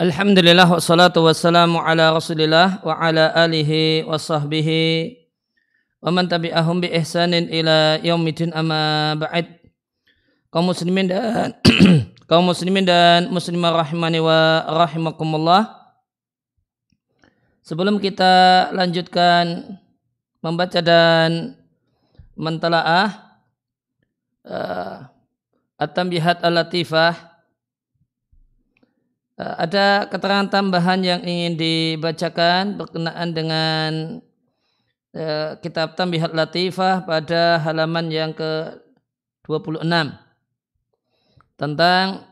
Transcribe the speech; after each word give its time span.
Alhamdulillah 0.00 0.64
wassalatu 0.64 1.20
wassalamu 1.28 1.76
ala 1.76 2.16
rasulillah 2.16 2.80
wa 2.80 2.96
ala 2.96 3.36
alihi 3.36 4.00
wa 4.08 4.16
sahbihi 4.16 5.12
wa 6.00 6.08
man 6.08 6.24
tabi'ahum 6.24 6.80
bi 6.80 6.88
ihsanin 6.88 7.52
ila 7.52 8.00
yaumidin 8.00 8.48
amma 8.56 9.12
ba'd. 9.20 9.60
Kaum 10.48 10.72
muslimin 10.72 11.04
dan 11.04 11.52
kaum 12.32 12.48
muslimin 12.48 12.88
dan 12.88 13.28
muslimah 13.28 13.76
rahimani 13.76 14.24
wa 14.24 14.64
rahimakumullah. 14.88 15.68
Sebelum 17.60 18.00
kita 18.00 18.72
lanjutkan 18.72 19.76
membaca 20.40 20.80
dan 20.80 21.60
mentalaah 22.40 23.36
uh, 24.48 25.12
at-tambihat 25.76 26.40
al-latifah 26.40 27.12
Eh, 27.12 27.29
ada 29.40 30.10
keterangan 30.10 30.52
tambahan 30.52 31.00
yang 31.00 31.20
ingin 31.24 31.56
dibacakan 31.56 32.76
berkenaan 32.76 33.28
dengan 33.32 33.90
uh, 35.16 35.56
kitab 35.64 35.96
Tambihat 35.96 36.36
Latifah 36.36 37.08
pada 37.08 37.56
halaman 37.64 38.12
yang 38.12 38.36
ke-26. 38.36 39.86
Tentang 41.56 42.24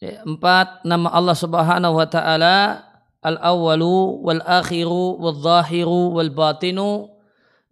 ya, 0.00 0.24
empat 0.24 0.82
nama 0.84 1.12
Allah 1.12 1.36
Subhanahu 1.36 1.94
wa 2.00 2.08
taala 2.08 2.84
al-awwalu 3.20 4.20
wal 4.24 4.42
akhiru 4.44 5.20
wal 5.20 5.40
zahiru 5.40 6.12
wal 6.16 6.32
batinu 6.32 7.08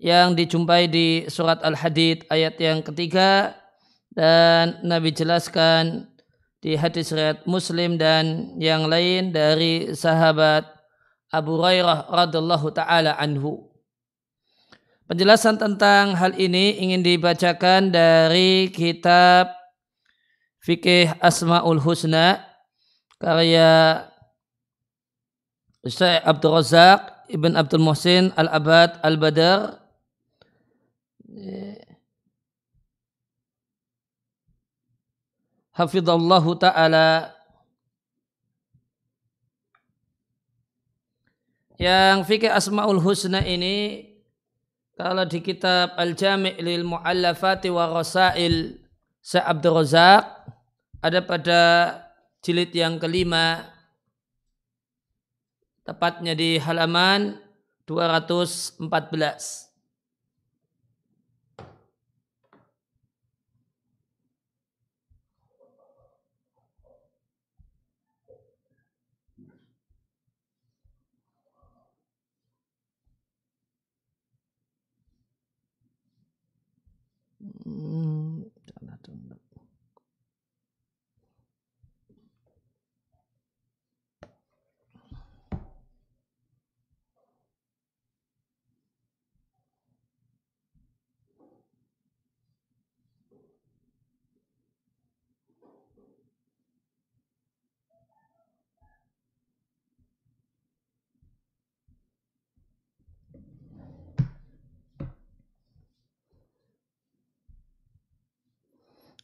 yang 0.00 0.36
dijumpai 0.36 0.88
di 0.88 1.24
surat 1.28 1.60
Al-Hadid 1.64 2.28
ayat 2.28 2.56
yang 2.60 2.80
ketiga. 2.84 3.56
Dan 4.12 4.84
Nabi 4.84 5.08
jelaskan 5.08 6.11
di 6.62 6.78
hadis 6.78 7.10
riwayat 7.10 7.42
Muslim 7.42 7.98
dan 7.98 8.54
yang 8.62 8.86
lain 8.86 9.34
dari 9.34 9.90
sahabat 9.98 10.62
Abu 11.34 11.58
Hurairah 11.58 12.06
radhiallahu 12.06 12.70
taala 12.70 13.18
anhu. 13.18 13.66
Penjelasan 15.10 15.58
tentang 15.58 16.14
hal 16.14 16.38
ini 16.38 16.78
ingin 16.78 17.02
dibacakan 17.02 17.90
dari 17.90 18.70
kitab 18.70 19.50
Fikih 20.62 21.18
Asmaul 21.18 21.82
Husna 21.82 22.46
karya 23.18 24.06
Syekh 25.82 26.22
Abdul 26.22 26.54
Razak 26.54 27.26
Ibn 27.26 27.58
Abdul 27.58 27.82
Muhsin 27.82 28.30
Al-Abad 28.38 29.02
Al-Badar 29.02 29.82
hafizallahu 35.76 36.56
taala. 36.60 37.32
Yang 41.80 42.30
fikih 42.30 42.52
asmaul 42.52 43.02
husna 43.02 43.42
ini 43.42 44.06
kalau 44.94 45.26
di 45.26 45.42
kitab 45.42 45.98
Al-Jami' 45.98 46.60
lil 46.62 46.86
Mu'allafati 46.86 47.72
wa 47.74 47.90
Rasail 47.90 48.78
Syekh 49.18 49.42
Abdul 49.42 49.82
Razak 49.82 50.22
ada 51.02 51.20
pada 51.26 51.60
jilid 52.38 52.70
yang 52.70 53.02
kelima 53.02 53.66
tepatnya 55.82 56.38
di 56.38 56.54
halaman 56.62 57.34
214 57.90 59.71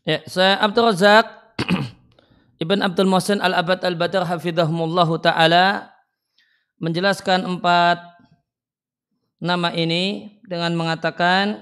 Ya, 0.08 0.24
saya 0.24 0.56
Abdul 0.64 0.88
Razak 0.88 1.28
Ibn 2.64 2.80
Abdul 2.80 3.12
Muhsin 3.12 3.44
Al-Abad 3.44 3.84
Al-Badar 3.84 4.24
hafidhahumullahu 4.24 5.20
taala 5.20 5.92
menjelaskan 6.80 7.44
empat 7.44 8.00
nama 9.36 9.68
ini 9.76 10.32
dengan 10.48 10.72
mengatakan 10.80 11.60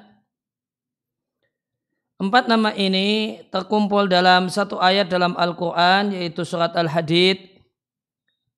empat 2.23 2.47
nama 2.47 2.71
ini 2.79 3.43
terkumpul 3.51 4.07
dalam 4.07 4.47
satu 4.47 4.79
ayat 4.79 5.11
dalam 5.11 5.35
Al-Qur'an 5.35 6.15
yaitu 6.15 6.47
surat 6.47 6.71
Al-Hadid 6.79 7.43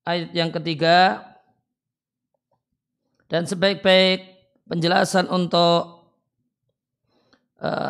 ayat 0.04 0.36
yang 0.36 0.52
ketiga 0.52 1.24
dan 3.32 3.48
sebaik-baik 3.48 4.36
penjelasan 4.68 5.32
untuk 5.32 5.97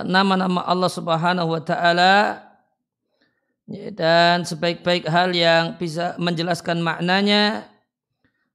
nama-nama 0.08 0.64
Allah 0.64 0.88
Subhanahu 0.88 1.52
wa 1.52 1.60
taala 1.60 2.40
ya, 3.68 3.92
dan 3.92 4.48
sebaik-baik 4.48 5.04
hal 5.04 5.36
yang 5.36 5.76
bisa 5.76 6.16
menjelaskan 6.16 6.80
maknanya 6.80 7.68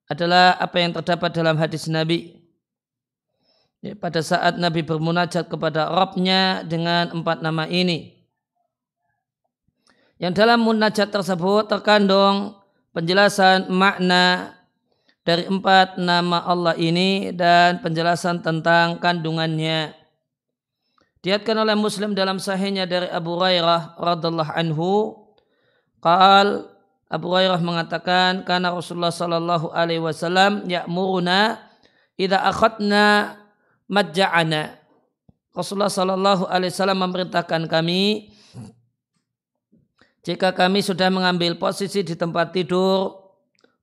adalah 0.10 0.58
apa 0.58 0.77
yang 0.82 0.91
terdapat 0.93 1.29
dalam 1.32 1.55
hadis 1.58 1.86
Nabi. 1.86 2.41
Ya, 3.84 4.00
pada 4.00 4.24
saat 4.24 4.55
Nabi 4.55 4.79
bermunajat 4.79 5.51
kepada 5.51 5.91
Rabbnya 5.91 6.63
dengan 6.63 7.12
empat 7.12 7.43
nama 7.43 7.67
ini. 7.67 8.15
Yang 10.17 10.34
dalam 10.39 10.63
munajat 10.63 11.12
tersebut 11.12 11.67
terkandung 11.67 12.55
penjelasan 12.96 13.67
makna 13.67 14.55
dari 15.27 15.48
empat 15.51 16.00
nama 16.00 16.48
Allah 16.48 16.79
ini 16.79 17.36
dan 17.36 17.84
penjelasan 17.84 18.39
tentang 18.39 19.03
kandungannya. 19.03 20.02
Diatkan 21.24 21.56
oleh 21.56 21.72
Muslim 21.80 22.12
dalam 22.12 22.36
sahihnya 22.36 22.84
dari 22.84 23.08
Abu 23.08 23.39
Hurairah 23.39 23.96
radhiallahu 23.96 24.51
anhu. 24.60 25.24
Qal 26.03 26.68
Abu 27.08 27.32
Hurairah 27.32 27.63
mengatakan 27.63 28.44
karena 28.44 28.75
Rasulullah 28.75 29.15
sallallahu 29.15 29.72
alaihi 29.72 30.03
wasallam 30.03 30.68
ya'muruna 30.68 31.63
idza 32.20 32.44
akhadna 32.44 33.39
majja'ana. 33.88 34.75
Rasulullah 35.56 35.88
sallallahu 35.88 36.44
alaihi 36.51 36.75
wasallam 36.75 37.00
memerintahkan 37.00 37.72
kami 37.72 38.36
jika 40.27 40.51
kami 40.51 40.84
sudah 40.84 41.08
mengambil 41.08 41.56
posisi 41.56 42.03
di 42.03 42.20
tempat 42.20 42.51
tidur 42.51 43.15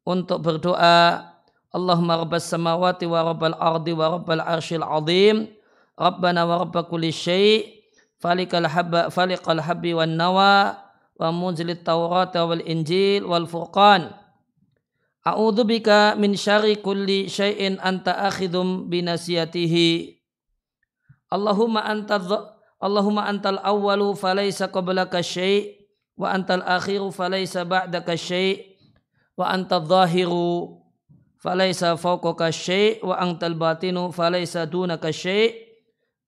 untuk 0.04 0.44
berdoa 0.44 1.24
Allahumma 1.72 2.20
rabbas 2.20 2.48
samawati 2.50 3.08
wa 3.08 3.32
rabbal 3.32 3.56
ardi 3.56 3.96
wa 3.96 4.18
rabbal 4.18 4.42
arshil 4.44 4.84
azim 4.84 5.48
ربنا 6.00 6.44
ورب 6.44 6.80
كل 6.80 7.12
شيء 7.12 7.66
فلك 8.18 8.54
الحب 8.54 9.08
فلق 9.08 9.50
الحب 9.50 9.84
والنوى 9.94 10.56
ومنزل 11.20 11.70
التوراة 11.70 12.34
والإنجيل 12.44 13.24
والفرقان. 13.24 14.10
أعوذ 15.26 15.64
بك 15.64 15.88
من 16.16 16.32
شر 16.36 16.74
كل 16.80 17.28
شيء 17.28 17.76
أنت 17.88 18.08
أخذ 18.08 18.54
بنسيته 18.88 19.74
اللهم 21.32 21.78
أنت 21.78 22.10
اللهم 22.80 23.18
أنت 23.18 23.46
الأول 23.46 24.16
فليس 24.16 24.62
قبلك 24.62 25.20
شيء 25.20 25.76
وأنت 26.16 26.50
الأخير 26.50 27.10
فليس 27.10 27.56
بعدك 27.58 28.14
شيء 28.14 28.66
وأنت 29.36 29.72
الظاهر 29.72 30.32
فليس 31.38 31.84
فوقك 31.84 32.50
شيء 32.50 33.06
وأنت 33.06 33.44
الباطن 33.44 34.10
فليس 34.10 34.56
دونك 34.56 35.10
شيء. 35.10 35.69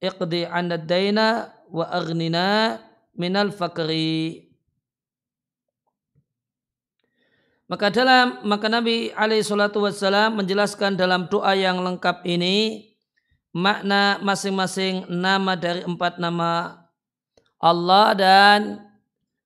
Iqdi 0.03 0.43
anad 0.51 0.85
daina 0.91 1.55
wa 1.71 1.87
aghnina 1.87 2.83
minal 3.15 3.55
fakri 3.55 4.51
maka 7.71 7.89
dalam 7.89 8.43
maka 8.45 8.67
Nabi 8.69 9.15
alaihi 9.15 9.47
salatu 9.47 9.87
wassalam 9.87 10.37
menjelaskan 10.37 10.99
dalam 10.99 11.31
doa 11.31 11.55
yang 11.55 11.81
lengkap 11.81 12.27
ini 12.27 12.91
makna 13.55 14.21
masing-masing 14.21 15.09
nama 15.09 15.57
dari 15.57 15.87
empat 15.87 16.21
nama 16.21 16.83
Allah 17.63 18.07
dan 18.19 18.61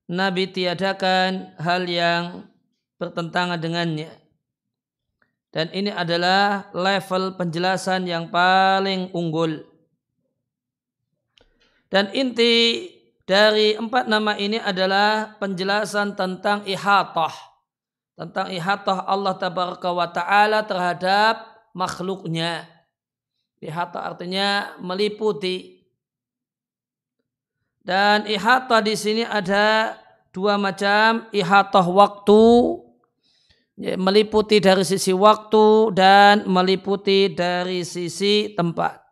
Nabi 0.07 0.49
tiadakan 0.49 1.53
hal 1.59 1.83
yang 1.85 2.47
bertentangan 2.97 3.59
dengannya. 3.59 4.09
Dan 5.51 5.67
ini 5.75 5.91
adalah 5.91 6.71
level 6.71 7.35
penjelasan 7.35 8.07
yang 8.07 8.31
paling 8.31 9.11
unggul. 9.11 9.67
Dan 11.87 12.11
inti 12.11 12.87
dari 13.23 13.75
empat 13.75 14.07
nama 14.11 14.35
ini 14.35 14.59
adalah 14.59 15.35
penjelasan 15.39 16.15
tentang 16.15 16.63
ihatah. 16.67 17.31
Tentang 18.17 18.51
ihatah 18.51 19.05
Allah 19.07 19.35
tabaraka 19.37 19.89
wa 19.93 20.07
ta'ala 20.09 20.65
terhadap 20.67 21.47
makhluknya. 21.71 22.65
Ihatah 23.63 24.13
artinya 24.13 24.75
meliputi. 24.83 25.85
Dan 27.81 28.27
ihatah 28.27 28.83
di 28.83 28.95
sini 28.99 29.23
ada 29.23 29.95
dua 30.35 30.59
macam 30.59 31.31
ihatah 31.31 31.87
waktu 31.87 32.43
Ya, 33.77 33.93
meliputi 33.93 34.57
dari 34.57 34.81
sisi 34.81 35.13
waktu 35.13 35.93
dan 35.93 36.49
meliputi 36.49 37.29
dari 37.29 37.85
sisi 37.85 38.57
tempat. 38.57 39.05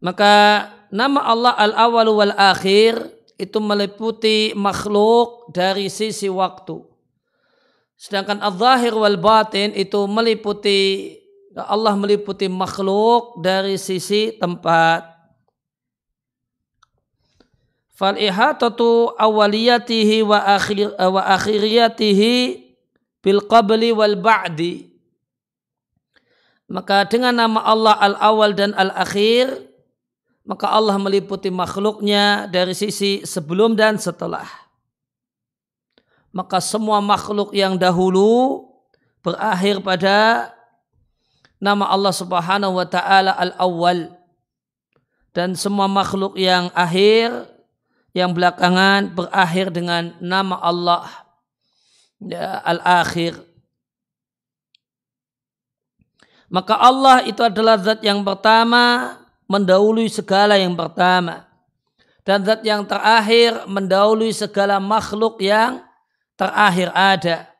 Maka 0.00 0.66
nama 0.88 1.20
Allah 1.28 1.54
al-awwal 1.60 2.08
wal 2.16 2.34
akhir 2.36 2.96
itu 3.36 3.56
meliputi 3.60 4.56
makhluk 4.56 5.52
dari 5.52 5.92
sisi 5.92 6.28
waktu. 6.28 6.80
Sedangkan 8.00 8.40
al-zahir 8.40 8.96
wal 8.96 9.20
batin 9.20 9.76
itu 9.76 10.08
meliputi 10.08 11.12
Allah 11.52 11.92
meliputi 11.98 12.48
makhluk 12.48 13.44
dari 13.44 13.76
sisi 13.76 14.32
tempat. 14.40 15.04
Fal 17.92 18.16
ihatatu 18.16 19.12
awaliyatihi 19.20 20.24
wa 20.24 20.40
akhir 20.56 20.96
wa 20.96 21.20
akhiriyatihi 21.36 22.34
bil 23.20 23.44
qabli 23.44 23.92
wal 23.92 24.16
ba'di. 24.16 24.88
Maka 26.70 27.04
dengan 27.04 27.34
nama 27.36 27.60
Allah 27.66 27.98
al-awal 28.00 28.54
dan 28.56 28.72
al-akhir, 28.78 29.69
maka 30.44 30.72
Allah 30.72 30.96
meliputi 30.96 31.52
makhluknya 31.52 32.48
dari 32.48 32.72
sisi 32.72 33.22
sebelum 33.28 33.76
dan 33.76 34.00
setelah. 34.00 34.48
Maka 36.32 36.62
semua 36.62 37.02
makhluk 37.02 37.52
yang 37.52 37.74
dahulu 37.76 38.64
berakhir 39.20 39.82
pada 39.84 40.48
nama 41.60 41.90
Allah 41.92 42.14
subhanahu 42.14 42.80
wa 42.80 42.86
ta'ala 42.88 43.36
al-awwal. 43.36 44.16
Dan 45.30 45.54
semua 45.54 45.86
makhluk 45.86 46.34
yang 46.40 46.72
akhir 46.74 47.46
yang 48.10 48.34
belakangan 48.34 49.14
berakhir 49.14 49.70
dengan 49.70 50.18
nama 50.18 50.58
Allah 50.58 51.06
ya, 52.18 52.58
al-akhir. 52.66 53.38
Maka 56.50 56.74
Allah 56.74 57.22
itu 57.30 57.38
adalah 57.46 57.78
zat 57.78 58.02
yang 58.02 58.26
pertama 58.26 59.14
mendahului 59.50 60.06
segala 60.06 60.54
yang 60.54 60.78
pertama. 60.78 61.50
Dan 62.22 62.46
zat 62.46 62.62
yang 62.62 62.86
terakhir 62.86 63.66
mendahului 63.66 64.30
segala 64.30 64.78
makhluk 64.78 65.42
yang 65.42 65.82
terakhir 66.38 66.94
ada. 66.94 67.50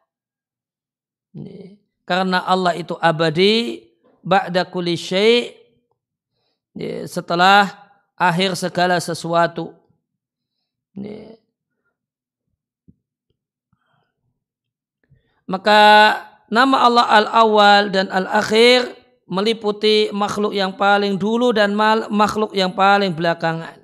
Karena 2.06 2.46
Allah 2.46 2.78
itu 2.78 2.94
abadi, 3.02 3.82
ba'da 4.22 4.62
kulli 4.62 4.94
syai' 4.94 5.58
setelah 7.10 7.66
akhir 8.14 8.54
segala 8.54 9.02
sesuatu. 9.02 9.74
Maka 15.50 15.82
nama 16.46 16.86
Allah 16.86 17.06
al-awwal 17.10 17.90
dan 17.90 18.06
al-akhir 18.06 18.99
meliputi 19.30 20.10
makhluk 20.10 20.50
yang 20.50 20.74
paling 20.74 21.14
dulu 21.14 21.54
dan 21.54 21.72
makhluk 22.10 22.50
yang 22.50 22.74
paling 22.74 23.14
belakangan. 23.14 23.78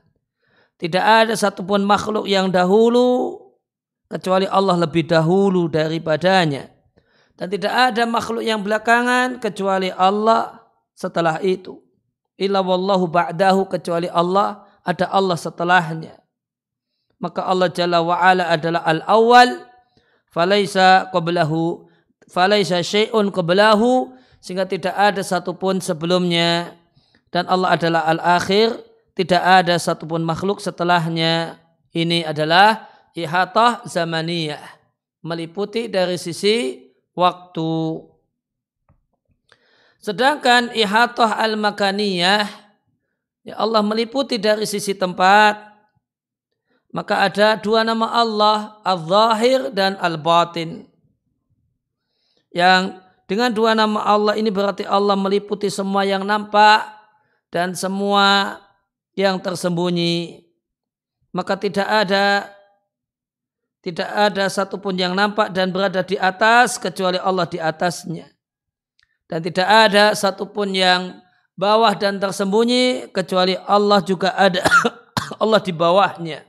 Tidak 0.76 1.00
ada 1.00 1.32
satupun 1.38 1.86
makhluk 1.86 2.26
yang 2.26 2.50
dahulu 2.50 3.38
kecuali 4.10 4.44
Allah 4.50 4.76
lebih 4.82 5.06
dahulu 5.06 5.71
daripadanya. 5.71 6.68
Dan 7.36 7.52
tidak 7.52 7.73
ada 7.73 8.02
makhluk 8.04 8.42
yang 8.42 8.60
belakangan 8.60 9.38
kecuali 9.38 9.88
Allah 9.94 10.66
setelah 10.92 11.38
itu. 11.40 11.78
Illa 12.36 12.60
wallahu 12.60 13.08
ba'dahu 13.08 13.71
kecuali 13.71 14.10
Allah 14.12 14.66
ada 14.84 15.08
Allah 15.08 15.38
setelahnya 15.40 16.26
maka 17.21 17.44
Allah 17.44 17.73
Jalla 17.73 18.04
wa 18.04 18.16
Ala 18.21 18.52
adalah 18.52 18.84
al-awwal 18.84 19.64
falaisa 20.28 21.08
qablahu 21.12 21.88
falaisa 22.28 22.84
syai'un 22.84 23.32
qablahu 23.32 24.12
sehingga 24.47 24.63
tidak 24.63 24.95
ada 24.95 25.26
satupun 25.26 25.82
sebelumnya. 25.82 26.78
Dan 27.35 27.50
Allah 27.50 27.75
adalah 27.75 28.06
al-akhir. 28.06 28.78
Tidak 29.19 29.43
ada 29.43 29.75
satupun 29.75 30.23
makhluk 30.23 30.63
setelahnya. 30.63 31.59
Ini 31.91 32.23
adalah 32.23 32.87
ihatah 33.19 33.82
zamaniyah. 33.91 34.63
Meliputi 35.26 35.91
dari 35.91 36.15
sisi 36.15 36.78
waktu. 37.19 38.06
Sedangkan 39.99 40.71
ihatah 40.71 41.43
al-makaniyah 41.43 42.47
ya 43.43 43.59
Allah 43.59 43.82
meliputi 43.82 44.39
dari 44.39 44.63
sisi 44.63 44.95
tempat. 44.95 45.75
Maka 46.95 47.26
ada 47.26 47.59
dua 47.59 47.82
nama 47.82 48.15
Allah, 48.15 48.78
Al-Zahir 48.87 49.75
dan 49.75 49.99
Al-Batin. 49.99 50.87
Yang 52.54 53.05
dengan 53.26 53.50
dua 53.50 53.75
nama 53.75 54.06
Allah 54.06 54.39
ini 54.39 54.54
berarti 54.54 54.86
Allah 54.86 55.19
meliputi 55.19 55.67
semua 55.67 56.06
yang 56.06 56.23
nampak 56.23 56.86
dan 57.50 57.75
semua 57.75 58.58
yang 59.19 59.43
tersembunyi. 59.43 60.47
Maka 61.34 61.58
tidak 61.58 61.84
ada 61.91 62.47
tidak 63.82 64.06
ada 64.15 64.47
satupun 64.47 64.95
yang 64.95 65.15
nampak 65.15 65.50
dan 65.50 65.75
berada 65.75 66.06
di 66.06 66.15
atas 66.15 66.78
kecuali 66.78 67.19
Allah 67.19 67.50
di 67.50 67.58
atasnya. 67.58 68.30
Dan 69.26 69.43
tidak 69.43 69.67
ada 69.67 70.15
satupun 70.15 70.71
yang 70.71 71.19
bawah 71.58 71.99
dan 71.99 72.23
tersembunyi 72.23 73.10
kecuali 73.10 73.58
Allah 73.67 73.99
juga 74.06 74.39
ada 74.39 74.62
Allah 75.43 75.58
di 75.58 75.75
bawahnya. 75.75 76.47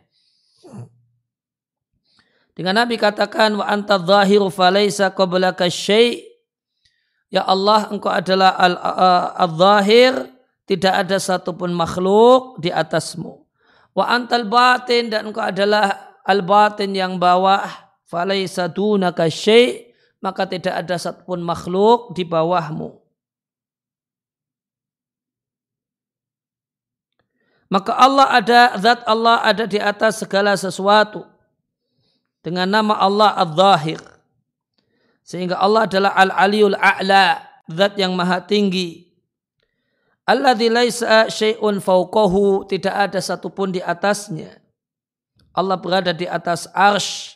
Dengan 2.54 2.86
Nabi 2.86 3.02
katakan 3.02 3.58
wa 3.58 3.66
anta 3.66 3.98
zahiru 3.98 4.54
falaisa 4.54 5.10
qablaka 5.10 5.70
syai' 5.70 6.37
Ya 7.28 7.44
Allah 7.44 7.92
engkau 7.92 8.08
adalah 8.08 8.56
al-zahir 9.36 10.32
tidak 10.68 11.08
ada 11.08 11.18
satupun 11.20 11.76
makhluk 11.76 12.60
di 12.63 12.72
atasmu. 12.72 13.44
Wa 13.92 14.08
antal 14.08 14.48
batin 14.48 15.12
dan 15.12 15.32
engkau 15.32 15.44
adalah 15.44 16.18
al-batin 16.24 16.96
yang 16.96 17.20
bawah 17.20 17.68
falaisa 18.08 18.72
dunaka 18.72 19.28
syai' 19.28 19.88
maka 20.24 20.48
tidak 20.50 20.76
ada 20.76 20.96
satupun 20.98 21.44
makhluk 21.44 22.16
di 22.16 22.24
bawahmu. 22.26 23.00
Maka 27.68 27.92
Allah 28.00 28.28
ada, 28.32 28.62
zat 28.80 29.04
Allah 29.04 29.44
ada 29.44 29.68
di 29.68 29.76
atas 29.76 30.24
segala 30.24 30.56
sesuatu 30.56 31.28
dengan 32.40 32.63
nama 32.63 32.96
Allah 32.96 33.36
Al-Zahir. 33.36 34.00
Sehingga 35.28 35.60
Allah 35.60 35.84
adalah 35.84 36.16
Al-Aliul 36.16 36.80
A'la, 36.80 37.44
zat 37.68 38.00
yang 38.00 38.16
maha 38.16 38.40
tinggi. 38.40 39.12
Alladzi 40.24 40.72
laisa 40.72 41.28
syai'un 41.28 41.84
fauqahu, 41.84 42.63
tidak 42.63 42.96
ada 42.96 43.20
satupun 43.20 43.76
di 43.76 43.84
atasnya. 43.84 44.56
Allah 45.52 45.76
berada 45.76 46.16
di 46.16 46.24
atas 46.24 46.72
arsh 46.72 47.36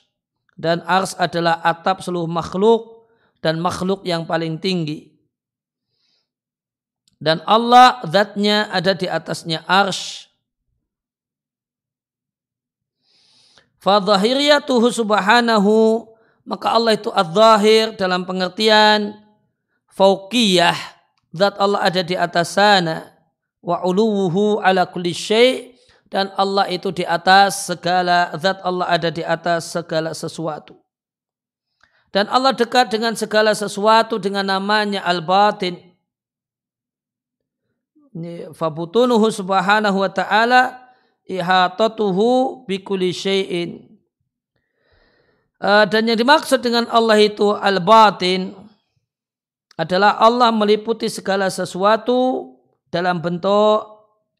dan 0.56 0.80
arsh 0.88 1.20
adalah 1.20 1.60
atap 1.60 2.00
seluruh 2.00 2.32
makhluk 2.32 3.12
dan 3.44 3.60
makhluk 3.60 4.08
yang 4.08 4.24
paling 4.24 4.56
tinggi. 4.56 5.12
Dan 7.20 7.44
Allah 7.44 8.00
zatnya 8.08 8.72
ada 8.72 8.96
di 8.96 9.06
atasnya 9.06 9.68
arsh 9.68 10.32
Fadhahiriyatuhu 13.82 14.94
subhanahu 14.94 16.06
maka 16.52 16.76
Allah 16.76 17.00
itu 17.00 17.08
az-zahir 17.16 17.96
dalam 17.96 18.28
pengertian 18.28 19.16
fauqiyah. 19.96 20.76
Zat 21.32 21.56
Allah 21.56 21.80
ada 21.80 22.04
di 22.04 22.12
atas 22.20 22.60
sana. 22.60 23.08
Wa 23.64 23.88
uluwuhu 23.88 24.60
ala 24.60 24.84
kulli 24.84 25.16
syai. 25.16 25.72
Dan 26.12 26.28
Allah 26.36 26.68
itu 26.68 26.92
di 26.92 27.08
atas 27.08 27.72
segala 27.72 28.36
zat 28.36 28.60
Allah 28.68 28.84
ada 28.92 29.08
di 29.08 29.24
atas 29.24 29.72
segala 29.72 30.12
sesuatu. 30.12 30.76
Dan 32.12 32.28
Allah 32.28 32.52
dekat 32.52 32.92
dengan 32.92 33.16
segala 33.16 33.56
sesuatu 33.56 34.20
dengan 34.20 34.44
namanya 34.44 35.08
al-batin. 35.08 35.80
Fabutunuhu 38.52 39.32
subhanahu 39.32 40.04
wa 40.04 40.12
ta'ala 40.12 40.84
ihatatuhu 41.24 42.68
bikuli 42.68 43.16
syai'in. 43.16 43.91
Uh, 45.62 45.86
dan 45.86 46.10
yang 46.10 46.18
dimaksud 46.18 46.58
dengan 46.66 46.90
Allah 46.90 47.22
itu 47.22 47.54
al-batin 47.54 48.58
adalah 49.78 50.18
Allah 50.18 50.50
meliputi 50.50 51.06
segala 51.06 51.54
sesuatu 51.54 52.50
dalam 52.90 53.22
bentuk 53.22 53.86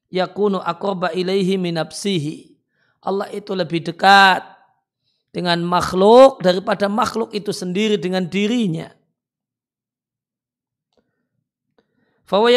yakunu 0.10 0.58
akorba 0.58 1.14
ilaihi 1.14 1.62
minapsihi. 1.62 2.58
Allah 3.06 3.30
itu 3.30 3.54
lebih 3.54 3.86
dekat 3.86 4.42
dengan 5.30 5.62
makhluk 5.62 6.42
daripada 6.42 6.90
makhluk 6.90 7.30
itu 7.38 7.54
sendiri 7.54 8.02
dengan 8.02 8.26
dirinya. 8.26 8.90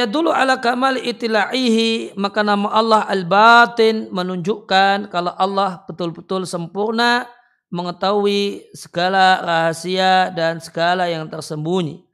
dulu 0.08 0.30
ala 0.30 0.62
kamal 0.62 0.94
itila'ihi 0.96 2.14
maka 2.14 2.46
nama 2.46 2.70
Allah 2.70 3.02
al-batin 3.10 4.06
menunjukkan 4.08 5.10
kalau 5.10 5.34
Allah 5.34 5.82
betul-betul 5.84 6.46
sempurna 6.46 7.26
mengetahui 7.74 8.70
segala 8.70 9.42
rahasia 9.42 10.30
dan 10.30 10.62
segala 10.62 11.10
yang 11.10 11.26
tersembunyi. 11.26 12.06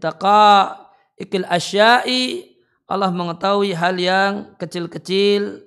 Taqa 0.00 0.80
ikil 1.20 1.44
asyai 1.44 2.48
Allah 2.88 3.12
mengetahui 3.12 3.76
hal 3.76 4.00
yang 4.00 4.32
kecil-kecil, 4.56 5.62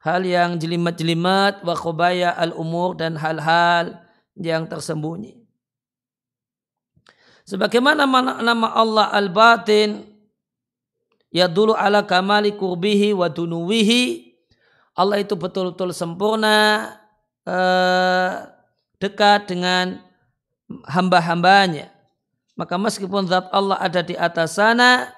hal 0.00 0.22
yang 0.24 0.56
jelimat-jelimat, 0.56 1.60
wa 1.66 1.74
khubaya 1.76 2.32
al-umur 2.32 2.96
dan 2.96 3.18
hal-hal 3.18 4.00
yang 4.38 4.64
tersembunyi. 4.64 5.42
Sebagaimana 7.44 8.08
nama 8.40 8.68
Allah 8.72 9.12
Al-Batin 9.12 10.02
ya 11.28 11.50
dulu 11.50 11.76
ala 11.76 12.06
kamali 12.08 12.56
kurbihi 12.56 13.12
wa 13.12 13.28
dunuwihi 13.28 14.32
Allah 14.96 15.20
itu 15.20 15.36
betul-betul 15.36 15.92
sempurna 15.92 16.88
eh, 17.46 18.30
dekat 18.98 19.48
dengan 19.48 20.02
hamba-hambanya. 20.90 21.88
Maka 22.58 22.74
meskipun 22.80 23.28
zat 23.30 23.48
Allah 23.52 23.78
ada 23.78 24.00
di 24.02 24.16
atas 24.18 24.58
sana, 24.58 25.12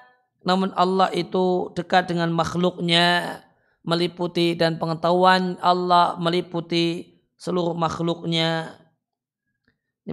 namun 0.45 0.71
Allah 0.77 1.09
itu 1.15 1.71
dekat 1.73 2.11
dengan 2.11 2.29
makhluknya, 2.31 3.41
meliputi 3.83 4.53
dan 4.53 4.77
pengetahuan 4.77 5.57
Allah 5.63 6.19
meliputi 6.19 7.17
seluruh 7.39 7.73
makhluknya 7.73 8.79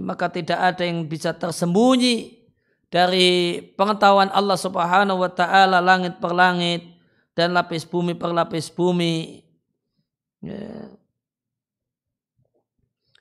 maka 0.01 0.29
tidak 0.29 0.59
ada 0.59 0.83
yang 0.85 1.05
bisa 1.09 1.33
tersembunyi 1.33 2.37
dari 2.87 3.59
pengetahuan 3.75 4.29
Allah 4.31 4.57
Subhanahu 4.59 5.25
wa 5.25 5.31
taala 5.31 5.81
langit 5.81 6.21
per 6.21 6.31
langit 6.31 6.85
dan 7.33 7.53
lapis 7.53 7.85
bumi 7.85 8.13
per 8.17 8.33
lapis 8.33 8.69
bumi. 8.71 9.43
Ya. 10.41 10.96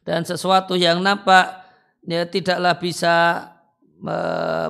Dan 0.07 0.23
sesuatu 0.23 0.79
yang 0.79 1.03
nampak 1.03 1.67
ya 2.07 2.23
tidaklah 2.25 2.79
bisa 2.79 3.51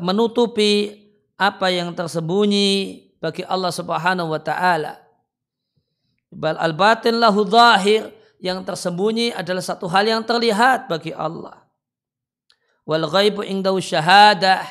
menutupi 0.01 1.05
apa 1.37 1.69
yang 1.69 1.93
tersembunyi 1.93 3.05
bagi 3.21 3.45
Allah 3.45 3.69
Subhanahu 3.69 4.33
wa 4.33 4.41
taala. 4.41 4.97
Bal 6.33 6.57
al-batin 6.57 7.21
lahu 7.21 7.45
zahir 7.45 8.09
yang 8.41 8.65
tersembunyi 8.65 9.37
adalah 9.37 9.61
satu 9.61 9.85
hal 9.93 10.09
yang 10.09 10.25
terlihat 10.25 10.89
bagi 10.89 11.13
Allah 11.13 11.67
wal 12.87 13.05
ghaibu 13.11 13.43
indau 13.43 13.77
syahadah 13.83 14.63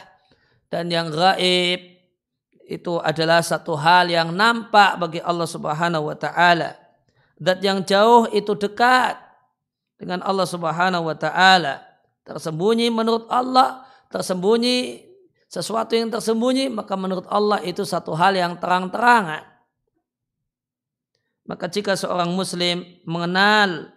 dan 0.72 0.88
yang 0.90 1.12
gaib 1.12 2.00
itu 2.66 2.98
adalah 3.04 3.46
satu 3.46 3.78
hal 3.78 4.10
yang 4.10 4.34
nampak 4.34 4.98
bagi 4.98 5.22
Allah 5.22 5.46
Subhanahu 5.46 6.10
wa 6.10 6.18
taala. 6.18 6.74
Dat 7.38 7.62
yang 7.62 7.86
jauh 7.86 8.26
itu 8.34 8.58
dekat 8.58 9.22
dengan 10.06 10.22
Allah 10.22 10.46
Subhanahu 10.46 11.10
wa 11.10 11.18
taala. 11.18 11.82
Tersembunyi 12.22 12.94
menurut 12.94 13.26
Allah, 13.26 13.90
tersembunyi 14.14 15.02
sesuatu 15.50 15.98
yang 15.98 16.14
tersembunyi 16.14 16.70
maka 16.70 16.94
menurut 16.94 17.26
Allah 17.26 17.58
itu 17.66 17.82
satu 17.82 18.14
hal 18.14 18.38
yang 18.38 18.54
terang-terangan. 18.62 19.42
Maka 21.50 21.66
jika 21.74 21.98
seorang 21.98 22.30
muslim 22.38 22.86
mengenal 23.10 23.90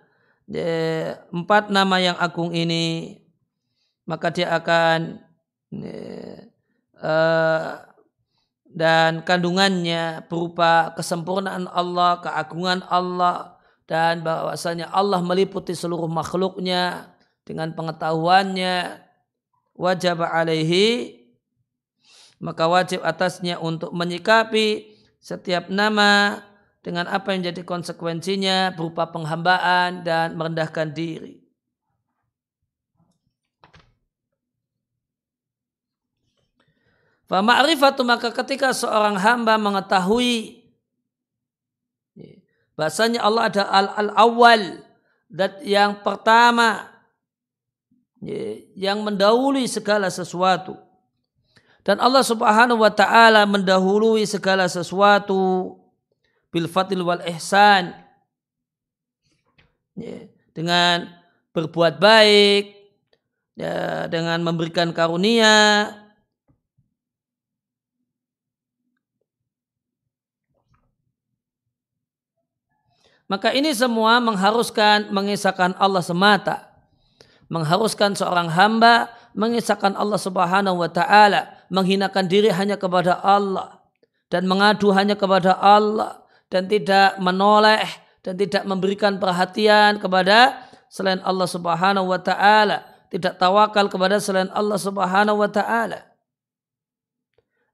eh, 0.48 1.12
empat 1.28 1.68
nama 1.68 2.00
yang 2.00 2.16
agung 2.16 2.56
ini 2.56 3.16
maka 4.08 4.32
dia 4.32 4.56
akan 4.56 5.20
uh, 7.04 7.72
dan 8.68 9.20
kandungannya 9.24 10.24
berupa 10.28 10.96
kesempurnaan 10.96 11.68
Allah, 11.68 12.24
keagungan 12.24 12.80
Allah 12.88 13.57
dan 13.88 14.20
bahwasanya 14.20 14.92
Allah 14.92 15.24
meliputi 15.24 15.72
seluruh 15.72 16.06
makhluknya 16.06 17.08
dengan 17.48 17.72
pengetahuannya 17.72 19.00
wajib 19.72 20.20
alaihi 20.20 21.16
maka 22.38 22.70
wajib 22.70 23.02
atasnya 23.02 23.58
untuk 23.58 23.90
menyikapi 23.90 24.94
setiap 25.18 25.72
nama 25.72 26.44
dengan 26.84 27.10
apa 27.10 27.34
yang 27.34 27.50
jadi 27.50 27.66
konsekuensinya 27.66 28.76
berupa 28.78 29.10
penghambaan 29.10 30.06
dan 30.06 30.38
merendahkan 30.38 30.94
diri. 30.94 31.42
Fama'rifatu 37.28 38.08
maka 38.08 38.32
ketika 38.32 38.72
seorang 38.72 39.20
hamba 39.20 39.60
mengetahui 39.60 40.57
bahasanya 42.78 43.26
Allah 43.26 43.50
ada 43.50 43.66
al-awwal 43.98 44.86
dat 45.26 45.58
yang 45.66 45.98
pertama 45.98 46.86
yang 48.78 49.02
mendahului 49.02 49.66
segala 49.66 50.06
sesuatu. 50.14 50.78
Dan 51.82 51.98
Allah 51.98 52.22
Subhanahu 52.22 52.84
wa 52.84 52.92
taala 52.94 53.42
mendahului 53.48 54.22
segala 54.30 54.70
sesuatu 54.70 55.74
bil 56.54 56.70
fatil 56.70 57.02
wal 57.02 57.22
ihsan 57.34 57.96
dengan 60.54 61.10
berbuat 61.50 61.98
baik 61.98 62.78
ya, 63.58 64.06
dengan 64.06 64.38
memberikan 64.46 64.94
karunia 64.94 65.90
Maka 73.28 73.52
ini 73.52 73.76
semua 73.76 74.18
mengharuskan 74.24 75.12
mengisahkan 75.12 75.76
Allah 75.76 76.00
semata. 76.00 76.68
Mengharuskan 77.52 78.16
seorang 78.16 78.48
hamba 78.52 79.12
mengisahkan 79.36 79.96
Allah 79.96 80.16
subhanahu 80.16 80.80
wa 80.80 80.88
ta'ala. 80.88 81.68
Menghinakan 81.68 82.24
diri 82.24 82.48
hanya 82.48 82.80
kepada 82.80 83.20
Allah. 83.20 83.84
Dan 84.32 84.48
mengadu 84.48 84.92
hanya 84.96 85.16
kepada 85.16 85.60
Allah. 85.60 86.24
Dan 86.48 86.68
tidak 86.72 87.20
menoleh 87.20 87.84
dan 88.28 88.36
tidak 88.36 88.68
memberikan 88.68 89.16
perhatian 89.16 89.96
kepada 89.96 90.68
selain 90.92 91.16
Allah 91.24 91.48
subhanahu 91.48 92.12
wa 92.12 92.20
ta'ala. 92.20 92.84
Tidak 93.08 93.40
tawakal 93.40 93.88
kepada 93.88 94.20
selain 94.20 94.52
Allah 94.52 94.76
subhanahu 94.76 95.40
wa 95.40 95.48
ta'ala. 95.48 96.04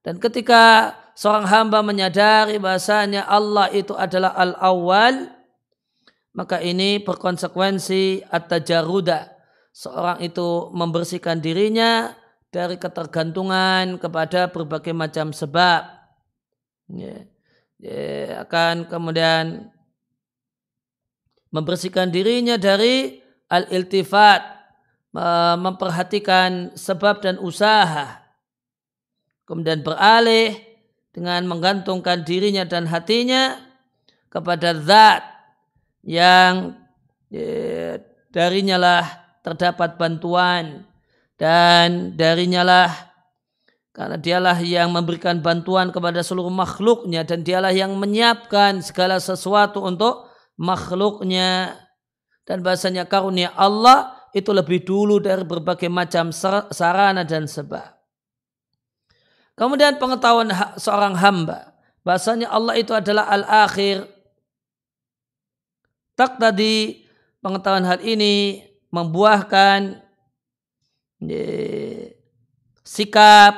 Dan 0.07 0.23
ketika 0.23 0.95
seorang 1.19 1.51
hamba 1.51 1.83
menyadari 1.83 2.63
bahasanya 2.63 3.27
Allah 3.27 3.67
itu 3.75 3.99
adalah 3.99 4.31
al-awwal, 4.39 5.34
maka 6.35 6.59
ini 6.59 6.99
berkonsekuensi 6.99 8.27
at-tajarruda. 8.27 9.31
Seorang 9.75 10.23
itu 10.23 10.71
membersihkan 10.75 11.39
dirinya 11.39 12.15
dari 12.51 12.79
ketergantungan 12.79 13.99
kepada 14.03 14.51
berbagai 14.51 14.95
macam 14.95 15.31
sebab. 15.31 15.83
Ya. 16.91 17.27
Ya, 17.83 18.47
akan 18.47 18.87
kemudian 18.87 19.71
membersihkan 21.51 22.15
dirinya 22.15 22.55
dari 22.55 23.19
al-iltifat, 23.51 24.43
memperhatikan 25.59 26.75
sebab 26.79 27.23
dan 27.23 27.37
usaha. 27.43 28.23
Kemudian 29.45 29.85
beralih 29.85 30.55
dengan 31.15 31.47
menggantungkan 31.47 32.27
dirinya 32.27 32.65
dan 32.67 32.89
hatinya 32.89 33.59
kepada 34.31 34.75
zat 34.83 35.34
yang 36.05 36.77
eh, 37.33 37.99
darinya 38.31 38.77
lah 38.77 39.05
terdapat 39.41 39.97
bantuan 39.97 40.85
dan 41.41 42.15
darinya 42.15 42.63
lah 42.63 42.91
karena 43.95 44.19
dialah 44.19 44.59
yang 44.59 44.91
memberikan 44.91 45.39
bantuan 45.39 45.95
kepada 45.95 46.19
seluruh 46.19 46.51
makhluknya 46.51 47.23
dan 47.23 47.47
dialah 47.47 47.71
yang 47.71 47.95
menyiapkan 47.95 48.83
segala 48.83 49.23
sesuatu 49.23 49.87
untuk 49.87 50.27
makhluknya 50.59 51.79
dan 52.43 52.61
bahasanya 52.61 53.07
karunia 53.07 53.55
Allah 53.55 54.15
itu 54.35 54.51
lebih 54.51 54.83
dulu 54.83 55.23
dari 55.23 55.47
berbagai 55.47 55.87
macam 55.87 56.35
sarana 56.75 57.23
dan 57.23 57.47
sebab. 57.47 57.95
Kemudian 59.55 60.03
pengetahuan 60.03 60.51
seorang 60.75 61.15
hamba 61.15 61.79
bahasanya 62.03 62.51
Allah 62.51 62.75
itu 62.75 62.91
adalah 62.91 63.31
al-akhir. 63.31 64.11
Tak 66.15 66.39
tadi 66.39 67.03
pengetahuan 67.43 67.83
hal 67.83 67.99
ini 68.01 68.63
membuahkan 68.95 69.99
sikap 72.87 73.55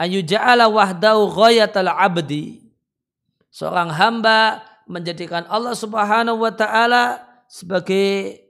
ayu 0.00 0.24
ja'ala 0.24 0.72
wahdahu 0.72 1.28
ghayatal 1.36 1.92
abdi. 1.92 2.64
Seorang 3.52 3.92
hamba 3.92 4.64
menjadikan 4.88 5.44
Allah 5.50 5.76
Subhanahu 5.76 6.40
wa 6.40 6.54
taala 6.54 7.20
sebagai 7.50 8.40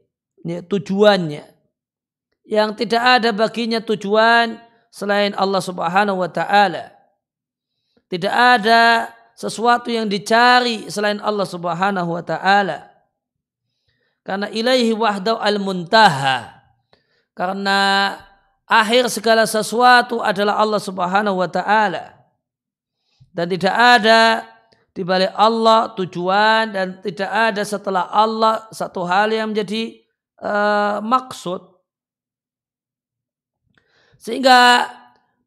ya, 0.47 0.63
tujuannya. 0.63 1.45
Yang 2.47 2.71
tidak 2.85 3.03
ada 3.03 3.31
baginya 3.35 3.81
tujuan 3.83 4.61
selain 4.93 5.35
Allah 5.35 5.63
Subhanahu 5.65 6.23
wa 6.23 6.31
taala. 6.31 6.95
Tidak 8.07 8.31
ada 8.31 9.11
sesuatu 9.41 9.89
yang 9.89 10.05
dicari 10.05 10.93
selain 10.93 11.17
Allah 11.25 11.49
Subhanahu 11.49 12.13
wa 12.13 12.21
taala. 12.21 12.93
Karena 14.21 14.53
ilaihi 14.53 14.93
wahdahu 14.93 15.41
al-muntaha. 15.41 16.61
Karena 17.33 18.13
akhir 18.69 19.09
segala 19.09 19.49
sesuatu 19.49 20.21
adalah 20.21 20.61
Allah 20.61 20.77
Subhanahu 20.77 21.41
wa 21.41 21.49
taala. 21.49 22.21
Dan 23.33 23.49
tidak 23.49 23.73
ada 23.73 24.45
di 24.93 25.01
balik 25.01 25.33
Allah 25.33 25.97
tujuan 25.97 26.77
dan 26.77 27.01
tidak 27.01 27.31
ada 27.33 27.65
setelah 27.65 28.13
Allah 28.13 28.69
satu 28.69 29.09
hal 29.09 29.33
yang 29.33 29.57
menjadi 29.57 30.05
uh, 30.45 31.01
maksud. 31.01 31.65
Sehingga 34.21 34.85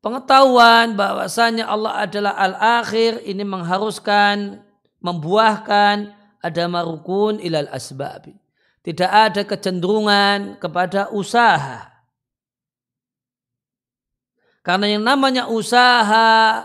pengetahuan 0.03 0.99
bahwasanya 0.99 1.71
Allah 1.71 2.03
adalah 2.03 2.35
al-akhir 2.35 3.23
ini 3.23 3.47
mengharuskan 3.47 4.59
membuahkan 4.99 6.11
ada 6.43 6.63
marukun 6.67 7.39
ilal 7.39 7.71
asbabi. 7.71 8.35
Tidak 8.83 9.07
ada 9.07 9.47
kecenderungan 9.47 10.59
kepada 10.59 11.07
usaha 11.15 11.93
karena 14.63 14.95
yang 14.95 15.03
namanya 15.03 15.51
usaha 15.51 16.63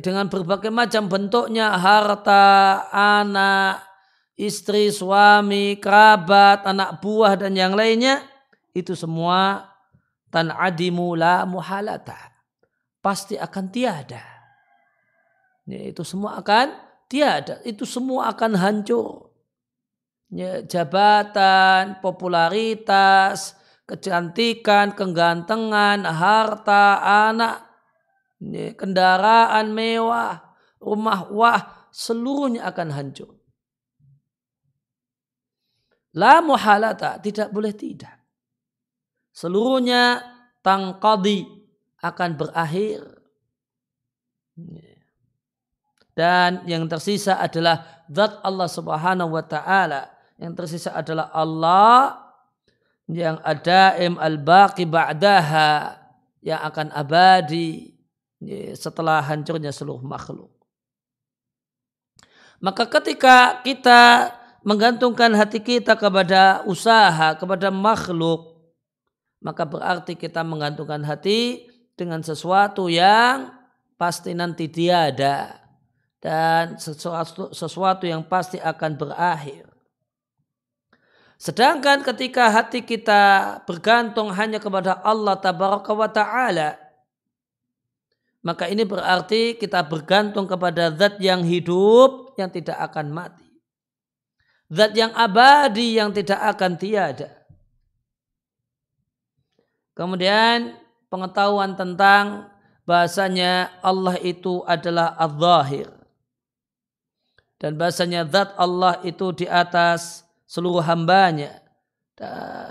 dengan 0.00 0.32
berbagai 0.32 0.72
macam 0.72 1.12
bentuknya 1.12 1.76
harta, 1.76 2.88
anak, 2.88 3.84
istri, 4.32 4.88
suami, 4.88 5.76
kerabat, 5.76 6.64
anak 6.64 7.04
buah 7.04 7.36
dan 7.36 7.52
yang 7.52 7.76
lainnya 7.76 8.24
itu 8.72 8.96
semua 8.96 9.68
tan 10.36 10.52
adimu 10.52 11.16
la 11.16 11.48
muhalata. 11.48 12.36
Pasti 13.00 13.40
akan 13.40 13.72
tiada. 13.72 14.20
Ya, 15.64 15.80
itu 15.88 16.04
semua 16.04 16.36
akan 16.44 16.76
tiada. 17.08 17.64
Itu 17.64 17.88
semua 17.88 18.36
akan 18.36 18.52
hancur. 18.60 19.32
Ya, 20.28 20.60
jabatan, 20.60 22.04
popularitas, 22.04 23.56
kecantikan, 23.88 24.92
kegantengan, 24.92 26.04
harta, 26.04 27.00
anak, 27.30 27.64
kendaraan 28.76 29.72
mewah, 29.72 30.52
rumah 30.76 31.30
wah, 31.32 31.88
seluruhnya 31.94 32.68
akan 32.68 32.92
hancur. 32.92 33.32
La 36.12 36.44
muhalata, 36.44 37.16
tidak 37.22 37.48
boleh 37.54 37.72
tidak. 37.72 38.15
Seluruhnya 39.36 40.24
tangkadi 40.64 41.44
akan 42.00 42.30
berakhir. 42.40 43.04
Dan 46.16 46.64
yang 46.64 46.88
tersisa 46.88 47.36
adalah 47.36 48.08
zat 48.08 48.40
Allah 48.40 48.64
subhanahu 48.64 49.36
wa 49.36 49.44
ta'ala. 49.44 50.08
Yang 50.40 50.52
tersisa 50.56 50.96
adalah 50.96 51.28
Allah 51.36 52.16
yang 53.12 53.36
ada 53.44 54.00
im 54.00 54.16
al-baqi 54.16 54.88
ba'daha 54.88 56.00
yang 56.40 56.60
akan 56.64 56.96
abadi 56.96 57.92
setelah 58.72 59.20
hancurnya 59.20 59.68
seluruh 59.68 60.00
makhluk. 60.00 60.48
Maka 62.64 62.88
ketika 62.88 63.60
kita 63.60 64.32
menggantungkan 64.64 65.36
hati 65.36 65.60
kita 65.60 65.92
kepada 65.92 66.64
usaha, 66.64 67.36
kepada 67.36 67.68
makhluk, 67.68 68.55
maka 69.40 69.68
berarti 69.68 70.16
kita 70.16 70.40
menggantungkan 70.42 71.04
hati 71.04 71.68
dengan 71.96 72.20
sesuatu 72.20 72.88
yang 72.88 73.52
pasti 73.96 74.36
nanti 74.36 74.68
tiada 74.68 75.60
dan 76.20 76.76
sesuatu, 76.80 77.52
sesuatu 77.52 78.04
yang 78.04 78.24
pasti 78.24 78.60
akan 78.60 78.96
berakhir. 78.96 79.68
Sedangkan 81.36 82.00
ketika 82.00 82.48
hati 82.48 82.80
kita 82.80 83.60
bergantung 83.68 84.32
hanya 84.32 84.56
kepada 84.56 84.96
Allah 85.04 85.36
tabaraka 85.36 85.92
wa 85.92 86.08
ta'ala, 86.08 86.80
maka 88.40 88.72
ini 88.72 88.88
berarti 88.88 89.60
kita 89.60 89.84
bergantung 89.84 90.48
kepada 90.48 90.88
zat 90.96 91.20
yang 91.20 91.44
hidup 91.44 92.32
yang 92.40 92.48
tidak 92.48 92.78
akan 92.78 93.12
mati. 93.12 93.44
Zat 94.72 94.96
yang 94.96 95.12
abadi 95.12 96.00
yang 96.00 96.10
tidak 96.16 96.40
akan 96.56 96.80
tiada. 96.80 97.35
Kemudian 99.96 100.76
pengetahuan 101.08 101.72
tentang 101.72 102.52
bahasanya 102.84 103.72
Allah 103.80 104.20
itu 104.20 104.60
adalah 104.68 105.16
al-zahir. 105.16 105.88
Dan 107.56 107.80
bahasanya 107.80 108.28
zat 108.28 108.52
Allah 108.60 109.00
itu 109.00 109.32
di 109.32 109.48
atas 109.48 110.28
seluruh 110.44 110.84
hambanya 110.84 111.64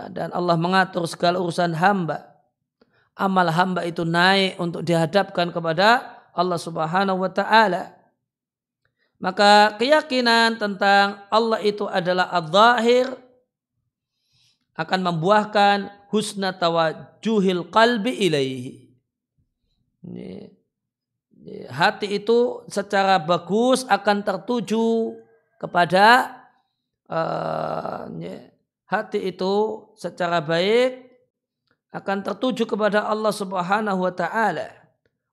dan 0.09 0.33
Allah 0.33 0.57
mengatur 0.57 1.05
segala 1.05 1.37
urusan 1.37 1.73
hamba. 1.77 2.33
Amal 3.15 3.47
hamba 3.53 3.81
itu 3.87 4.03
naik 4.03 4.59
untuk 4.59 4.83
dihadapkan 4.83 5.53
kepada 5.53 6.19
Allah 6.35 6.59
Subhanahu 6.59 7.21
wa 7.21 7.31
taala. 7.31 7.95
Maka 9.21 9.79
keyakinan 9.79 10.59
tentang 10.59 11.23
Allah 11.31 11.63
itu 11.63 11.87
adalah 11.87 12.27
al-zahir 12.29 13.07
akan 14.75 14.99
membuahkan 15.07 15.87
husna 16.15 16.55
tawajuhil 16.55 17.67
qalbi 17.67 18.15
ilaihi. 18.23 18.87
Hati 21.67 22.07
itu 22.15 22.63
secara 22.71 23.19
bagus 23.19 23.83
akan 23.91 24.23
tertuju 24.23 25.19
kepada 25.59 26.31
uh, 27.11 28.07
hati 28.87 29.19
itu 29.27 29.53
secara 29.99 30.39
baik 30.39 31.03
akan 31.91 32.23
tertuju 32.23 32.63
kepada 32.63 33.03
Allah 33.03 33.35
Subhanahu 33.35 33.99
wa 34.07 34.13
taala. 34.15 34.71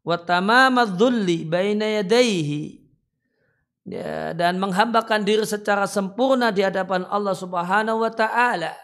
Wa 0.02 0.18
tamamadzulli 0.18 1.46
baina 1.46 2.02
yadayhi. 2.02 2.82
Ya, 3.82 4.30
dan 4.30 4.62
menghambakan 4.62 5.26
diri 5.26 5.42
secara 5.42 5.90
sempurna 5.90 6.54
di 6.54 6.62
hadapan 6.62 7.02
Allah 7.10 7.34
Subhanahu 7.34 8.06
wa 8.06 8.14
taala 8.14 8.78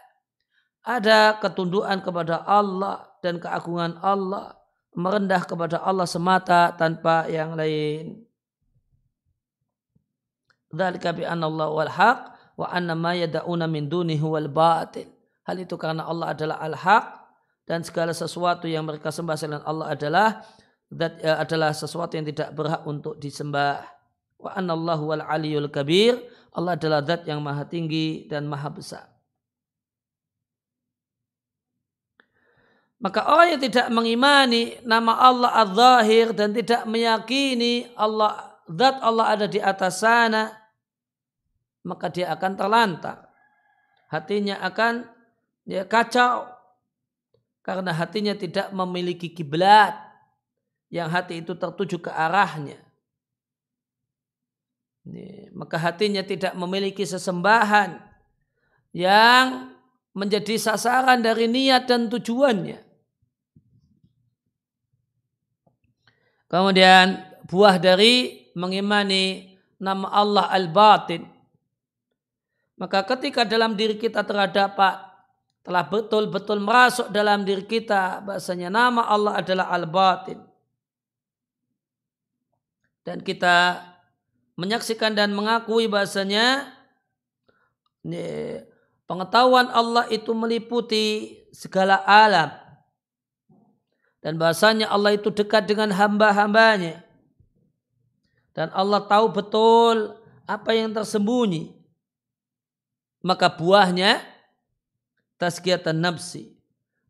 ada 0.89 1.37
ketundukan 1.37 2.01
kepada 2.01 2.41
Allah 2.49 3.05
dan 3.21 3.37
keagungan 3.37 4.01
Allah 4.01 4.57
merendah 4.97 5.45
kepada 5.45 5.85
Allah 5.85 6.09
semata 6.09 6.73
tanpa 6.73 7.29
yang 7.29 7.53
lain. 7.53 8.25
Dzalika 10.73 11.13
bi 11.13 11.29
anna 11.29 11.45
Allah 11.45 11.69
wal 11.69 11.93
haq 11.93 12.19
wa 12.57 12.65
anna 12.73 12.97
ma 12.97 13.13
yad'una 13.13 13.69
min 13.69 13.85
dunihi 13.85 14.25
wal 14.25 14.49
batil. 14.49 15.05
Hal 15.45 15.61
itu 15.61 15.77
karena 15.77 16.09
Allah 16.09 16.33
adalah 16.33 16.57
al-haq 16.61 17.05
dan 17.69 17.85
segala 17.85 18.13
sesuatu 18.13 18.65
yang 18.65 18.85
mereka 18.85 19.13
sembah 19.13 19.37
selain 19.37 19.65
Allah 19.65 19.93
adalah 19.93 20.41
that, 20.93 21.21
ya, 21.21 21.37
adalah 21.41 21.73
sesuatu 21.73 22.17
yang 22.17 22.25
tidak 22.25 22.53
berhak 22.57 22.81
untuk 22.85 23.17
disembah. 23.21 23.85
Wa 24.41 24.57
anna 24.57 24.73
Allah 24.73 24.99
wal 25.01 25.21
aliyul 25.25 25.69
kabir. 25.69 26.17
Allah 26.53 26.73
adalah 26.73 27.05
zat 27.05 27.29
yang 27.29 27.45
maha 27.45 27.65
tinggi 27.65 28.25
dan 28.25 28.49
maha 28.49 28.73
besar. 28.73 29.18
Maka 32.99 33.31
orang 33.31 33.55
yang 33.55 33.63
tidak 33.63 33.87
mengimani 33.95 34.75
nama 34.83 35.15
Allah 35.15 35.55
al-zahir 35.63 36.35
dan 36.35 36.51
tidak 36.51 36.83
meyakini 36.83 37.87
Allah 37.95 38.59
zat 38.67 38.99
Allah 38.99 39.25
ada 39.39 39.47
di 39.47 39.63
atas 39.63 40.03
sana 40.03 40.51
maka 41.87 42.11
dia 42.11 42.27
akan 42.35 42.59
terlantar. 42.59 43.31
Hatinya 44.11 44.59
akan 44.65 45.07
dia 45.63 45.87
kacau 45.87 46.49
karena 47.63 47.93
hatinya 47.95 48.33
tidak 48.35 48.73
memiliki 48.75 49.31
kiblat 49.31 49.95
yang 50.89 51.07
hati 51.07 51.39
itu 51.39 51.53
tertuju 51.55 52.03
ke 52.03 52.11
arahnya. 52.11 52.81
Maka 55.55 55.77
hatinya 55.79 56.21
tidak 56.21 56.53
memiliki 56.53 57.05
sesembahan 57.05 57.97
yang 58.93 59.73
menjadi 60.13 60.57
sasaran 60.57 61.21
dari 61.21 61.45
niat 61.45 61.85
dan 61.85 62.09
tujuannya. 62.09 62.88
Kemudian 66.49 67.21
buah 67.45 67.77
dari 67.77 68.49
mengimani 68.57 69.53
nama 69.77 70.09
Allah 70.09 70.49
al-batin. 70.49 71.23
Maka 72.75 73.05
ketika 73.05 73.45
dalam 73.45 73.77
diri 73.77 73.95
kita 73.95 74.25
terdapat 74.25 74.97
telah 75.61 75.83
betul-betul 75.85 76.57
merasuk 76.57 77.13
dalam 77.13 77.45
diri 77.45 77.67
kita 77.69 78.25
bahasanya 78.25 78.73
nama 78.73 79.05
Allah 79.05 79.37
adalah 79.37 79.69
al-batin. 79.69 80.41
Dan 83.05 83.21
kita 83.21 83.85
menyaksikan 84.57 85.13
dan 85.13 85.31
mengakui 85.37 85.85
bahasanya 85.85 86.73
pengetahuan 89.05 89.69
Allah 89.69 90.09
itu 90.09 90.33
meliputi 90.33 91.37
segala 91.53 92.01
alam. 92.05 92.49
Dan 94.19 94.35
bahasanya 94.35 94.91
Allah 94.91 95.15
itu 95.15 95.31
dekat 95.31 95.63
dengan 95.67 95.95
hamba-hambanya. 95.95 97.03
Dan 98.51 98.67
Allah 98.75 99.07
tahu 99.07 99.31
betul 99.31 100.19
apa 100.43 100.75
yang 100.75 100.91
tersembunyi. 100.91 101.71
Maka 103.23 103.47
buahnya 103.47 104.19
tazkiyatan 105.39 106.03
nafsi 106.03 106.51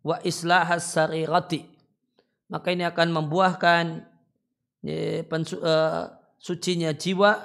wa 0.06 0.22
islahas 0.22 0.86
sarirati. 0.86 1.66
Maka 2.50 2.74
ini 2.74 2.86
akan 2.86 3.10
membuahkan 3.14 4.06
ya, 4.86 5.26
pensu, 5.26 5.58
uh, 5.62 6.14
sucinya 6.38 6.94
jiwa 6.94 7.38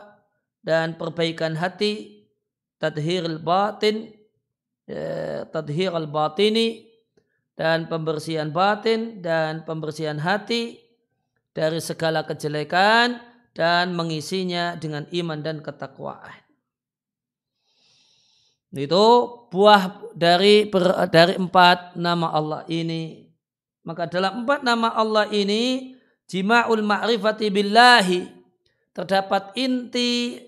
dan 0.65 0.97
perbaikan 0.97 1.57
hati, 1.57 2.25
tadhir 2.81 3.25
batin, 3.41 4.13
ya, 4.89 5.45
tadhir 5.49 5.93
al 5.93 6.09
batini 6.09 6.94
dan 7.55 7.87
pembersihan 7.87 8.51
batin 8.51 9.23
dan 9.23 9.63
pembersihan 9.63 10.19
hati 10.19 10.79
dari 11.55 11.79
segala 11.79 12.27
kejelekan 12.27 13.23
dan 13.55 13.95
mengisinya 13.95 14.75
dengan 14.75 15.07
iman 15.15 15.39
dan 15.39 15.63
ketakwaan. 15.63 16.43
Itu 18.75 19.07
buah 19.55 20.11
dari 20.19 20.67
dari 21.07 21.39
empat 21.39 21.95
nama 21.95 22.35
Allah 22.35 22.67
ini. 22.67 23.23
Maka 23.87 24.11
dalam 24.11 24.43
empat 24.43 24.67
nama 24.67 24.91
Allah 24.91 25.31
ini 25.31 25.95
jima'ul 26.27 26.83
ma'rifati 26.83 27.55
billahi 27.55 28.27
terdapat 28.91 29.55
inti 29.55 30.43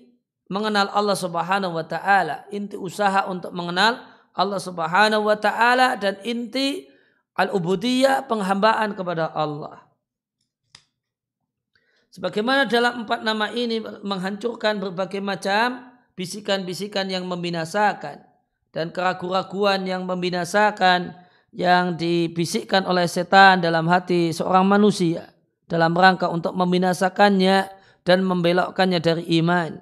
mengenal 0.51 0.91
Allah 0.91 1.15
Subhanahu 1.15 1.75
wa 1.75 1.85
taala, 1.87 2.43
inti 2.51 2.75
usaha 2.75 3.27
untuk 3.31 3.55
mengenal 3.55 4.03
Allah 4.35 4.59
Subhanahu 4.59 5.23
wa 5.23 5.37
taala 5.39 5.95
dan 5.95 6.19
inti 6.27 6.96
Al-ubudiyah 7.37 8.25
penghambaan 8.25 8.97
kepada 8.97 9.29
Allah. 9.29 9.85
Sebagaimana 12.09 12.65
dalam 12.65 13.05
empat 13.05 13.21
nama 13.21 13.53
ini 13.53 13.77
menghancurkan 14.01 14.81
berbagai 14.81 15.21
macam 15.21 15.93
bisikan-bisikan 16.17 17.05
yang 17.13 17.29
membinasakan 17.29 18.25
dan 18.73 18.89
keraguan-raguan 18.89 19.85
yang 19.85 20.01
membinasakan 20.09 21.13
yang 21.53 21.93
dibisikkan 21.93 22.89
oleh 22.89 23.05
setan 23.05 23.61
dalam 23.61 23.85
hati 23.85 24.33
seorang 24.33 24.65
manusia 24.65 25.37
dalam 25.67 25.93
rangka 25.93 26.31
untuk 26.31 26.55
membinasakannya 26.55 27.69
dan 28.07 28.23
membelokkannya 28.23 28.99
dari 29.03 29.23
iman. 29.43 29.77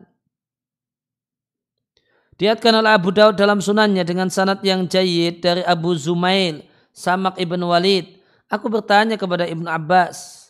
Diatkan 2.35 2.83
oleh 2.83 2.91
Abu 2.91 3.15
Daud 3.15 3.39
dalam 3.39 3.63
sunannya 3.63 4.03
dengan 4.03 4.27
sanad 4.27 4.59
yang 4.59 4.91
jayid 4.91 5.39
dari 5.39 5.63
Abu 5.63 5.95
Zumail 5.95 6.67
Samak 6.95 7.35
ibn 7.35 7.59
Walid. 7.59 8.23
Aku 8.47 8.71
bertanya 8.71 9.19
kepada 9.19 9.43
Ibnu 9.43 9.67
Abbas. 9.67 10.47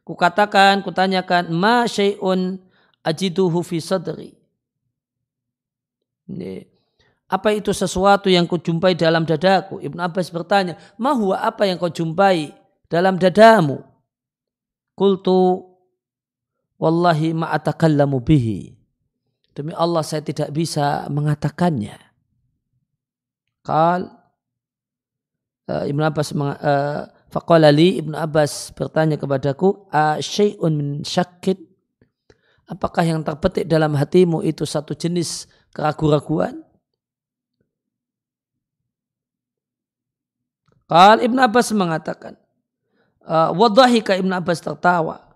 Kukatakan, 0.00 0.80
kutanyakan, 0.80 1.52
ma 1.52 1.84
syai'un 1.84 2.56
ajiduhu 3.04 3.60
fi 3.60 3.84
sadri. 3.84 4.32
Ini. 6.24 6.64
Apa 7.28 7.52
itu 7.52 7.72
sesuatu 7.72 8.32
yang 8.32 8.48
kau 8.48 8.56
jumpai 8.56 8.96
dalam 8.96 9.28
dadaku? 9.28 9.76
Ibnu 9.84 10.00
Abbas 10.00 10.32
bertanya, 10.32 10.80
ma 10.96 11.12
huwa 11.12 11.36
apa 11.36 11.68
yang 11.68 11.76
kau 11.76 11.92
jumpai 11.92 12.52
dalam 12.88 13.20
dadamu? 13.20 13.84
Kultu, 14.96 15.68
wallahi 16.80 17.36
ma 17.36 17.52
atakallamu 17.52 18.24
bihi. 18.24 18.72
Demi 19.52 19.76
Allah 19.76 20.00
saya 20.00 20.24
tidak 20.24 20.48
bisa 20.54 21.08
mengatakannya. 21.12 21.96
Kal, 23.64 24.23
uh, 25.70 25.84
Ibnu 25.84 26.02
Abbas 26.02 26.32
uh, 26.34 27.70
li 27.72 27.98
Ibnu 28.00 28.16
Abbas 28.16 28.72
bertanya 28.72 29.20
kepadaku 29.20 29.88
syai'un 30.20 30.72
min 30.72 30.88
syakkin 31.02 31.58
apakah 32.68 33.04
yang 33.04 33.20
terpetik 33.20 33.68
dalam 33.68 33.92
hatimu 33.98 34.40
itu 34.44 34.64
satu 34.64 34.96
jenis 34.96 35.50
keraguan-raguan 35.74 36.62
Qal 40.84 41.24
Ibnu 41.24 41.40
Abbas 41.40 41.72
mengatakan 41.72 42.36
uh, 43.24 43.50
wadahika 43.56 44.14
Ibnu 44.14 44.32
Abbas 44.36 44.60
tertawa 44.60 45.34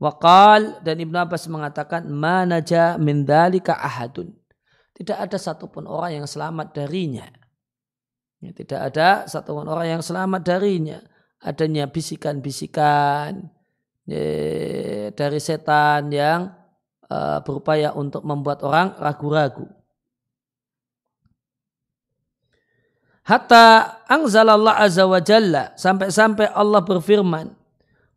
Waqal 0.00 0.80
dan 0.80 0.96
Ibnu 0.96 1.12
Abbas 1.12 1.44
mengatakan 1.52 2.08
manaja 2.08 2.96
min 2.96 3.28
dalika 3.28 3.76
ahadun. 3.76 4.32
Tidak 4.96 5.12
ada 5.12 5.36
satupun 5.36 5.84
orang 5.84 6.24
yang 6.24 6.26
selamat 6.26 6.72
darinya. 6.72 7.28
Ya, 8.40 8.56
tidak 8.56 8.80
ada 8.92 9.28
satu 9.28 9.52
orang 9.60 10.00
yang 10.00 10.02
selamat 10.02 10.42
darinya. 10.44 10.98
Adanya 11.40 11.88
bisikan-bisikan 11.88 13.48
ya, 14.08 14.24
dari 15.12 15.40
setan 15.40 16.08
yang 16.12 16.52
uh, 17.08 17.40
berupaya 17.44 17.92
untuk 17.92 18.24
membuat 18.24 18.64
orang 18.64 18.96
ragu-ragu. 18.96 19.68
Hatta 23.24 24.00
angzalallah 24.08 24.80
azza 24.80 25.04
wa 25.04 25.20
jalla 25.20 25.76
sampai-sampai 25.76 26.50
Allah 26.50 26.80
berfirman, 26.80 27.52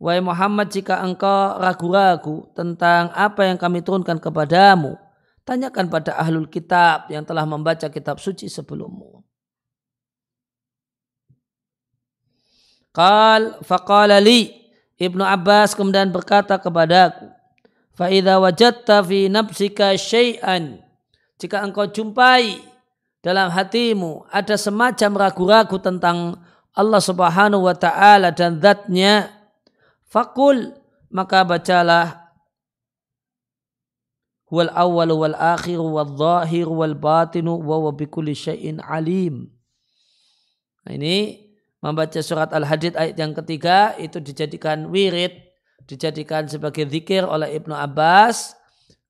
Wahai 0.03 0.19
Muhammad 0.19 0.67
jika 0.67 0.99
engkau 0.99 1.63
ragu-ragu 1.63 2.51
tentang 2.51 3.07
apa 3.15 3.47
yang 3.47 3.55
kami 3.55 3.79
turunkan 3.79 4.19
kepadamu, 4.19 4.99
tanyakan 5.47 5.87
pada 5.87 6.19
ahlul 6.19 6.51
kitab 6.51 7.07
yang 7.07 7.23
telah 7.23 7.47
membaca 7.47 7.87
kitab 7.87 8.19
suci 8.19 8.51
sebelummu. 8.51 9.22
Qal 12.93 13.57
faqala 13.65 14.21
li 14.21 14.53
Ibnu 15.01 15.25
Abbas 15.25 15.73
kemudian 15.73 16.13
berkata 16.13 16.61
kepadaku, 16.61 17.25
"Fa 17.97 18.07
idza 18.07 18.37
wajadta 18.37 19.01
fi 19.01 19.27
nafsika 19.27 19.97
syai'an" 19.97 20.79
Jika 21.41 21.59
engkau 21.59 21.89
jumpai 21.89 22.61
dalam 23.19 23.51
hatimu 23.51 24.29
ada 24.31 24.55
semacam 24.55 25.27
ragu-ragu 25.27 25.75
tentang 25.81 26.39
Allah 26.71 27.01
Subhanahu 27.03 27.67
wa 27.67 27.75
taala 27.75 28.31
dan 28.31 28.63
zatnya, 28.63 29.27
fakul 30.07 30.71
maka 31.11 31.43
bacalah 31.43 32.31
wal 34.47 34.71
awal 34.71 35.09
wal 35.17 35.35
akhir 35.35 35.81
wal 35.81 36.13
zahir 36.15 36.69
wal 36.69 36.95
batinu 36.95 37.59
wa 37.59 37.89
wa 37.89 37.91
bikulli 37.91 38.37
syai'in 38.37 38.79
alim. 38.79 39.49
Nah, 40.85 40.95
ini 40.95 41.42
membaca 41.83 42.19
surat 42.23 42.47
Al-Hadid 42.55 42.95
ayat 42.95 43.19
yang 43.19 43.35
ketiga 43.35 43.91
itu 43.99 44.23
dijadikan 44.23 44.87
wirid, 44.87 45.35
dijadikan 45.83 46.47
sebagai 46.47 46.87
zikir 46.87 47.27
oleh 47.27 47.59
Ibnu 47.59 47.75
Abbas 47.75 48.55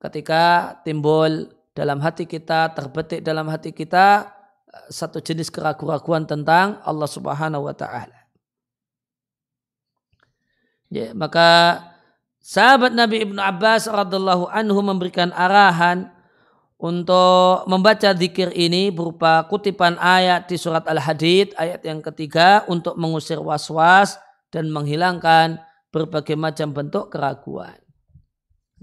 ketika 0.02 0.76
timbul 0.82 1.54
dalam 1.78 2.02
hati 2.02 2.26
kita, 2.26 2.74
terbetik 2.74 3.22
dalam 3.22 3.46
hati 3.46 3.70
kita 3.70 4.26
eh, 4.74 4.90
satu 4.90 5.22
jenis 5.22 5.54
keraguan-keraguan 5.54 6.26
tentang 6.26 6.82
Allah 6.82 7.06
Subhanahu 7.06 7.70
wa 7.70 7.78
taala. 7.78 8.26
Ya, 10.90 11.14
maka 11.14 11.82
sahabat 12.42 12.94
Nabi 12.94 13.22
Ibnu 13.22 13.38
Abbas 13.38 13.86
radhiallahu 13.86 14.50
anhu 14.50 14.82
memberikan 14.82 15.30
arahan 15.34 16.10
untuk 16.84 17.64
membaca 17.72 18.12
zikir 18.12 18.52
ini 18.52 18.92
berupa 18.92 19.48
kutipan 19.48 19.96
ayat 20.04 20.52
di 20.52 20.60
surat 20.60 20.84
Al-Hadid 20.84 21.56
ayat 21.56 21.80
yang 21.88 22.04
ketiga 22.04 22.68
untuk 22.68 23.00
mengusir 23.00 23.40
was-was 23.40 24.20
dan 24.52 24.68
menghilangkan 24.68 25.64
berbagai 25.96 26.36
macam 26.36 26.76
bentuk 26.76 27.08
keraguan. 27.08 27.80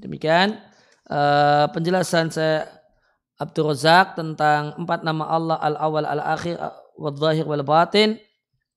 Demikian 0.01 0.57
uh, 1.13 1.69
penjelasan 1.77 2.33
saya 2.33 2.73
Abdul 3.37 3.77
Razak 3.77 4.17
tentang 4.17 4.81
empat 4.81 5.05
nama 5.05 5.29
Allah 5.29 5.61
al-awwal 5.61 6.09
al-akhir 6.09 6.57
wal-zahir 6.97 7.45
wal-batin 7.45 8.17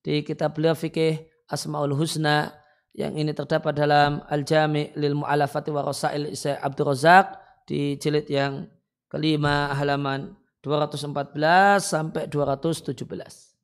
di 0.04 0.20
kitab 0.20 0.52
beliau 0.52 0.76
fikih 0.76 1.24
Asmaul 1.48 1.96
Husna 1.96 2.52
yang 2.92 3.16
ini 3.16 3.32
terdapat 3.32 3.72
dalam 3.72 4.20
Al-Jami' 4.28 4.92
lil 5.00 5.16
Mu'alafati 5.16 5.72
wa 5.72 5.80
Rasail 5.80 6.28
Abdul 6.60 6.92
Razak 6.92 7.40
di 7.64 7.96
jilid 7.96 8.28
yang 8.28 8.68
kelima 9.14 9.70
halaman 9.78 10.34
214 10.66 11.38
sampai 11.78 12.26
217. 12.26 13.54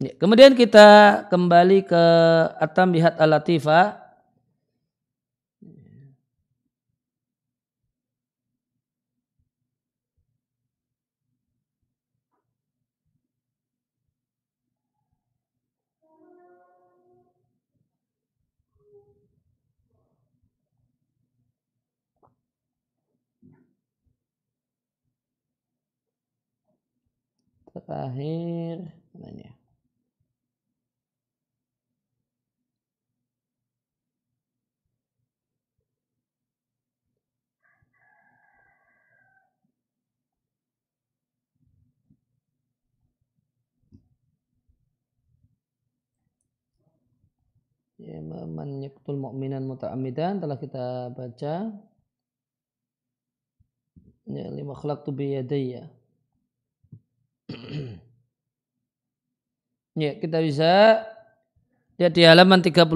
Ya, 0.00 0.16
kemudian 0.16 0.56
kita 0.56 1.28
kembali 1.28 1.84
ke 1.84 2.04
Atam 2.56 2.88
Bihat 2.88 3.20
Al-Latifah 3.20 4.09
Terakhir, 27.90 28.86
mana 29.18 29.50
ya? 29.50 29.52
ya 47.98 48.22
man 48.22 48.80
yaktul 48.86 49.18
mu'minan 49.18 49.66
muta'amidan 49.66 50.38
telah 50.38 50.56
kita 50.62 51.10
baca 51.10 51.54
ya 54.30 54.46
lima 54.54 54.72
khalaqtu 54.78 55.10
bi 55.12 55.36
yadayya 55.36 55.99
ya 60.02 60.16
kita 60.18 60.38
bisa 60.40 61.04
lihat 62.00 62.12
di 62.16 62.22
halaman 62.24 62.64
31 62.64 62.86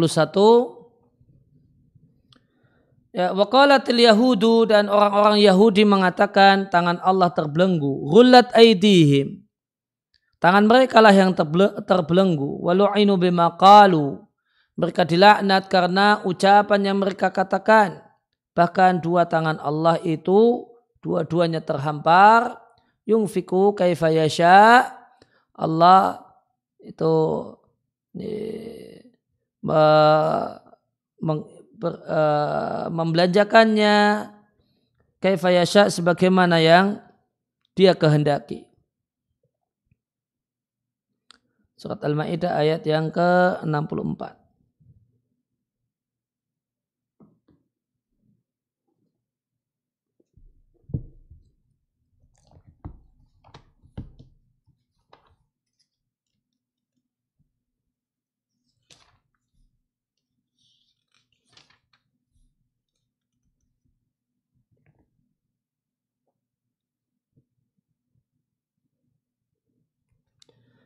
Ya, 3.15 3.31
waqalatil 3.31 4.03
yahudu 4.03 4.67
dan 4.67 4.91
orang-orang 4.91 5.39
Yahudi 5.39 5.87
mengatakan 5.87 6.67
tangan 6.67 6.99
Allah 6.99 7.31
terbelenggu. 7.31 8.11
Rullat 8.11 8.51
aidihim. 8.59 9.47
Tangan 10.43 10.67
mereka 10.67 10.99
lah 10.99 11.15
yang 11.15 11.31
terbelenggu. 11.87 12.59
Walu'inu 12.67 13.15
bima 13.15 13.55
qalu. 13.55 14.19
Mereka 14.75 15.07
dilaknat 15.07 15.71
karena 15.71 16.27
ucapan 16.27 16.91
yang 16.91 16.99
mereka 16.99 17.31
katakan. 17.31 18.03
Bahkan 18.51 18.99
dua 18.99 19.31
tangan 19.31 19.63
Allah 19.63 19.95
itu 20.03 20.67
dua-duanya 20.99 21.63
terhampar. 21.63 22.64
Yungfiku 23.05 23.77
kaifayasya. 23.77 24.89
Allah 25.55 26.25
itu 26.81 27.15
membelanjakannya 32.91 33.97
kaifayasya 35.21 35.89
sebagaimana 35.89 36.61
yang 36.61 37.01
dia 37.73 37.97
kehendaki. 37.97 38.69
Surat 41.75 42.01
Al-Maidah 42.01 42.57
ayat 42.57 42.87
yang 42.89 43.13
ke-64. 43.13 44.44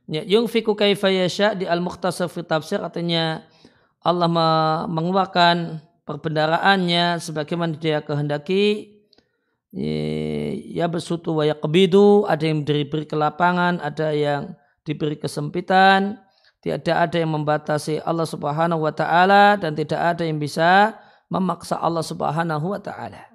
Ya, 0.08 0.24
fiku 0.48 0.72
kaifa 0.72 1.12
yasha 1.12 1.52
di 1.52 1.68
Al-Mukhtasar 1.68 2.32
fi 2.32 2.40
Tafsir 2.40 2.80
artinya 2.80 3.44
Allah 4.00 4.24
mengeluarkan 4.88 5.84
perbendaraannya 6.08 7.20
sebagaimana 7.20 7.76
dia 7.76 8.00
kehendaki. 8.00 8.96
Ya 9.68 10.88
bersutu 10.88 11.36
wa 11.36 11.44
yaqbidu 11.44 12.24
ada 12.24 12.40
yang 12.40 12.64
diberi 12.64 13.04
kelapangan 13.04 13.84
ada 13.84 14.16
yang 14.16 14.56
diberi 14.88 15.20
kesempitan. 15.20 16.16
Tidak 16.64 16.88
ada 16.88 17.20
yang 17.20 17.36
membatasi 17.36 18.00
Allah 18.00 18.24
Subhanahu 18.24 18.88
wa 18.88 18.92
taala 18.96 19.60
dan 19.60 19.76
tidak 19.76 20.00
ada 20.16 20.24
yang 20.24 20.40
bisa 20.40 20.96
memaksa 21.28 21.76
Allah 21.76 22.02
Subhanahu 22.02 22.72
wa 22.72 22.80
taala 22.80 23.27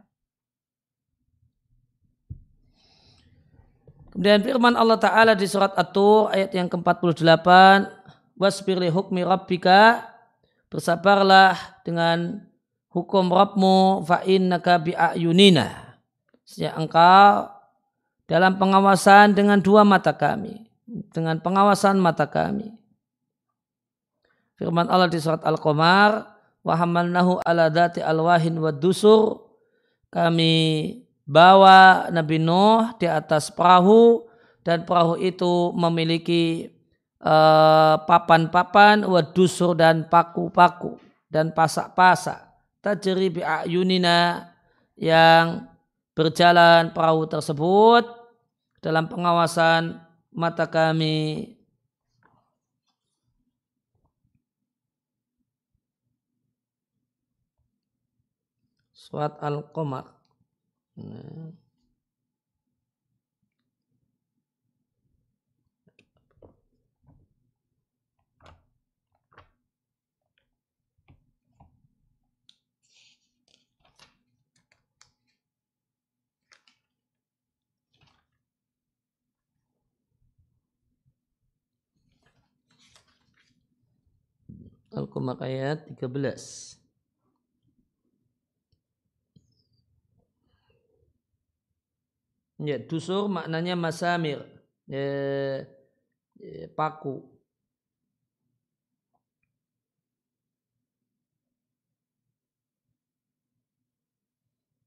Kemudian 4.13 4.45
firman 4.45 4.77
Allah 4.77 5.01
Ta'ala 5.01 5.33
di 5.33 5.49
surat 5.49 5.73
At-Tur 5.73 6.29
ayat 6.29 6.53
yang 6.53 6.69
ke-48 6.69 7.49
Wasbir 8.37 8.77
hukmi 8.93 9.25
rabbika 9.25 10.05
Bersabarlah 10.69 11.81
dengan 11.81 12.45
hukum 12.93 13.33
Rabbmu 13.33 14.05
fa'innaka 14.05 14.77
bi'ayunina. 14.85 15.97
Sejak 16.45 16.77
engkau 16.77 17.49
dalam 18.29 18.61
pengawasan 18.61 19.33
dengan 19.33 19.57
dua 19.57 19.81
mata 19.81 20.13
kami 20.13 20.69
Dengan 21.09 21.41
pengawasan 21.41 21.97
mata 21.97 22.29
kami. 22.29 22.69
Firman 24.61 24.93
Allah 24.93 25.09
di 25.09 25.17
surat 25.17 25.41
Al-Qamar 25.41 26.33
Wahamalnahu 26.63 27.43
ala 27.43 27.67
dhati 27.67 27.99
alwahin 27.99 28.55
wa 28.55 28.71
dusur. 28.71 29.51
Kami 30.07 31.02
bawa 31.23 32.11
Nabi 32.11 32.39
Nuh 32.39 32.95
di 32.99 33.07
atas 33.07 33.47
perahu 33.51 34.27
dan 34.63 34.87
perahu 34.87 35.19
itu 35.19 35.71
memiliki 35.75 36.71
eh, 37.19 37.95
papan-papan 38.07 39.03
uh, 39.03 39.11
wadusur 39.11 39.75
dan 39.75 40.07
paku-paku 40.07 40.99
dan 41.27 41.51
pasak-pasak. 41.51 42.39
Tajri 42.83 43.31
bi'ayunina 43.31 44.51
yang 44.99 45.67
berjalan 46.11 46.91
perahu 46.91 47.23
tersebut 47.27 48.03
dalam 48.83 49.07
pengawasan 49.07 50.03
mata 50.35 50.67
kami. 50.67 51.55
Surat 58.91 59.37
Al-Qamar 59.39 60.22
Al-Qamar 84.93 85.41
ayat 85.41 85.89
13. 85.97 86.82
Ya, 92.61 92.77
dusur 92.77 93.25
maknanya 93.25 93.73
masamir, 93.73 94.45
ya, 94.85 95.01
ya, 96.37 96.65
paku. 96.77 97.33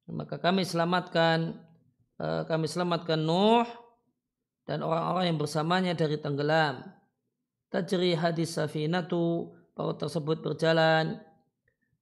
Maka 0.07 0.39
kami 0.39 0.63
selamatkan 0.63 1.59
eh, 2.23 2.43
kami 2.47 2.71
selamatkan 2.71 3.19
Nuh 3.19 3.67
dan 4.67 4.87
orang-orang 4.87 5.35
yang 5.35 5.39
bersamanya 5.39 5.93
dari 5.99 6.19
tenggelam. 6.23 6.87
Tajri 7.67 8.15
hadis 8.15 8.55
safinatu 8.55 9.51
bahwa 9.75 9.99
tersebut 9.99 10.39
berjalan 10.41 11.19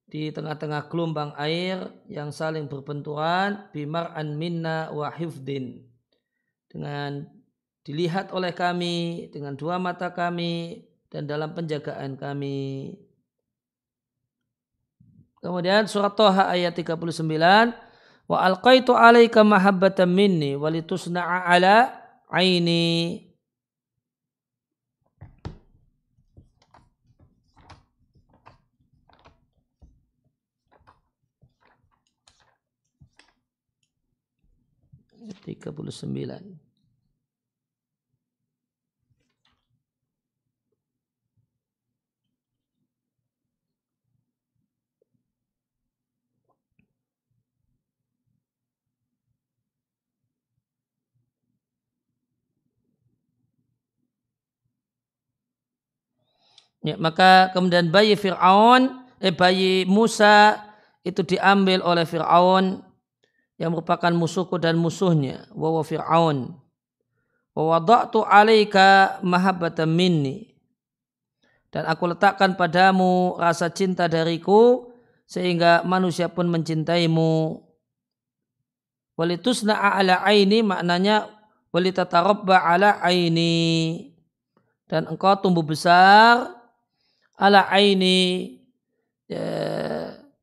di 0.05 0.29
tengah-tengah 0.29 0.85
gelombang 0.87 1.33
air 1.35 1.89
yang 2.05 2.29
saling 2.29 2.69
berbenturan 2.69 3.65
bimar 3.73 4.13
an 4.13 4.37
minna 4.37 4.93
wa 4.93 5.09
hifdin. 5.09 5.81
Dengan 6.69 7.25
dilihat 7.85 8.33
oleh 8.33 8.53
kami 8.53 9.29
dengan 9.33 9.57
dua 9.57 9.77
mata 9.77 10.13
kami 10.13 10.85
dan 11.09 11.29
dalam 11.29 11.53
penjagaan 11.53 12.17
kami. 12.17 12.93
Kemudian 15.39 15.85
surat 15.85 16.17
Toha 16.17 16.49
ayat 16.49 16.73
39 16.73 17.21
wa 18.25 18.37
alqaitu 18.41 18.97
alaika 18.97 19.45
mahabbatan 19.45 20.09
minni 20.09 20.57
walitusna'a 20.57 21.45
ala 21.45 21.93
aini 22.33 23.21
39. 35.45 36.57
Ya, 56.85 56.93
maka 57.01 57.49
kemudian 57.49 57.89
bayi 57.89 58.13
Fir'aun, 58.13 58.93
eh, 59.17 59.33
bayi 59.33 59.89
Musa 59.89 60.61
itu 61.01 61.25
diambil 61.25 61.81
oleh 61.81 62.05
Fir'aun 62.05 62.84
yang 63.55 63.71
merupakan 63.71 64.11
musuhku 64.11 64.59
dan 64.59 64.75
musuhnya. 64.75 65.47
Wawa 65.55 65.81
Fir'aun. 65.83 66.59
Wawada'tu 67.55 68.27
alaika 68.27 69.19
mahabbatan 69.23 69.87
minni. 69.87 70.59
Dan 71.71 71.87
aku 71.87 72.11
letakkan 72.11 72.55
padamu 72.59 73.35
rasa 73.39 73.71
cinta 73.71 74.07
dariku 74.11 74.91
sehingga 75.27 75.83
manusia 75.87 76.27
pun 76.27 76.51
mencintaimu. 76.51 77.63
Walitusna'a 79.15 79.95
ala 80.03 80.19
aini 80.27 80.59
maknanya 80.59 81.31
walitatarabba 81.71 82.59
ala 82.59 82.99
aini. 82.99 84.11
Dan 84.85 85.07
engkau 85.07 85.39
tumbuh 85.39 85.63
besar 85.63 86.51
ala 87.39 87.67
aini 87.71 88.59
ya, 89.27 89.47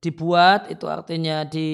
dibuat 0.00 0.72
itu 0.72 0.88
artinya 0.90 1.46
di 1.46 1.68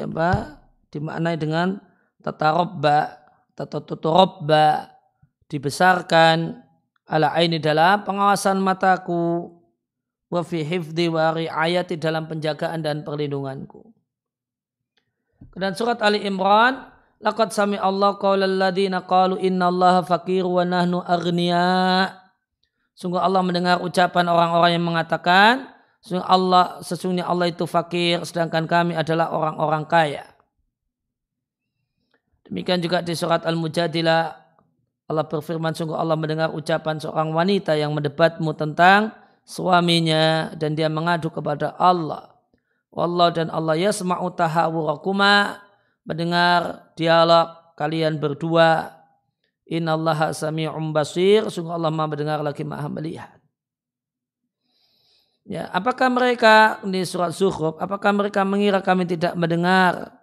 apa 0.00 0.57
dimaknai 0.92 1.36
dengan 1.36 1.80
tatarobba 2.22 3.18
tatatuturobba 3.58 4.92
dibesarkan 5.50 6.62
ala 7.08 7.32
aini 7.34 7.58
dalam 7.58 8.04
pengawasan 8.04 8.60
mataku 8.60 9.50
wa 10.28 10.44
fi 10.44 10.62
hifdi 10.62 11.08
wa 11.08 11.32
riayati 11.32 11.96
dalam 11.96 12.28
penjagaan 12.28 12.84
dan 12.84 13.02
perlindunganku. 13.02 13.82
Dan 15.54 15.72
surat 15.74 16.02
Ali 16.02 16.22
Imran 16.26 16.98
Laqad 17.18 17.50
sami 17.50 17.74
Allah 17.74 18.14
qaulal 18.14 18.62
ladina 18.62 19.02
qalu 19.02 19.42
Allah 19.42 20.06
fakir 20.06 20.46
wa 20.46 20.62
nahnu 20.62 21.02
aghniya 21.02 22.14
Sungguh 22.94 23.18
Allah 23.18 23.42
mendengar 23.46 23.78
ucapan 23.78 24.26
orang-orang 24.26 24.74
yang 24.74 24.82
mengatakan, 24.82 25.70
sungguh 26.02 26.26
Allah 26.26 26.82
sesungguhnya 26.82 27.30
Allah 27.30 27.46
itu 27.46 27.62
fakir 27.62 28.26
sedangkan 28.26 28.66
kami 28.66 28.98
adalah 28.98 29.30
orang-orang 29.30 29.86
kaya. 29.86 30.26
Demikian 32.48 32.80
juga 32.80 33.04
di 33.04 33.12
surat 33.12 33.44
Al-Mujadilah 33.44 34.48
Allah 35.08 35.24
berfirman 35.24 35.72
sungguh 35.72 35.96
Allah 35.96 36.20
mendengar 36.20 36.52
ucapan 36.52 37.00
seorang 37.00 37.32
wanita 37.32 37.72
yang 37.72 37.96
mendebatmu 37.96 38.52
tentang 38.52 39.16
suaminya 39.40 40.52
dan 40.52 40.76
dia 40.76 40.92
mengadu 40.92 41.32
kepada 41.32 41.72
Allah. 41.80 42.36
Wallah 42.92 43.32
dan 43.32 43.48
Allah 43.48 43.76
yasma'u 43.76 44.28
tahawurakuma 44.36 45.64
mendengar 46.04 46.92
dialog 46.92 47.56
kalian 47.76 48.20
berdua 48.20 48.92
Innallaha 49.68 50.32
sami'un 50.32 50.92
basir. 50.92 51.44
Sungguh 51.48 51.72
Allah 51.72 51.92
maha 51.92 52.12
mendengar 52.12 52.40
lagi 52.40 52.64
maha 52.64 52.88
melihat. 52.88 53.36
Ya, 55.48 55.72
apakah 55.72 56.12
mereka 56.12 56.84
di 56.84 57.00
surat 57.08 57.32
Zuhruf, 57.32 57.80
apakah 57.80 58.12
mereka 58.12 58.44
mengira 58.44 58.84
kami 58.84 59.08
tidak 59.08 59.32
mendengar 59.32 60.17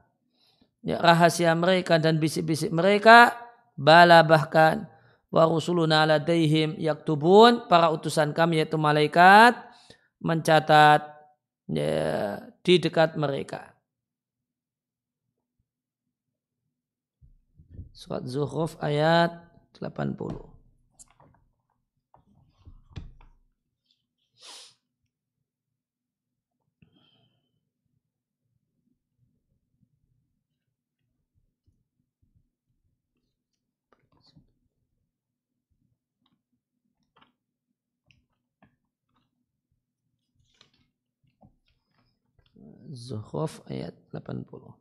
ya, 0.85 1.01
rahasia 1.01 1.51
mereka 1.57 1.97
dan 1.97 2.21
bisik-bisik 2.21 2.69
mereka? 2.69 3.33
Bala 3.75 4.23
bahkan 4.23 4.87
wa 5.33 5.43
rusuluna 5.43 6.07
ladaihim 6.07 6.79
yaktubun 6.79 7.67
para 7.67 7.91
utusan 7.91 8.31
kami 8.31 8.63
yaitu 8.63 8.79
malaikat 8.79 9.57
mencatat 10.23 11.03
ya, 11.67 12.39
di 12.63 12.75
dekat 12.79 13.19
mereka. 13.19 13.75
Surat 17.91 18.23
Zuhruf 18.27 18.79
ayat 18.79 19.31
80. 19.75 20.54
Zuhruf 42.95 43.59
ayat 43.67 43.91
80. 44.15 44.71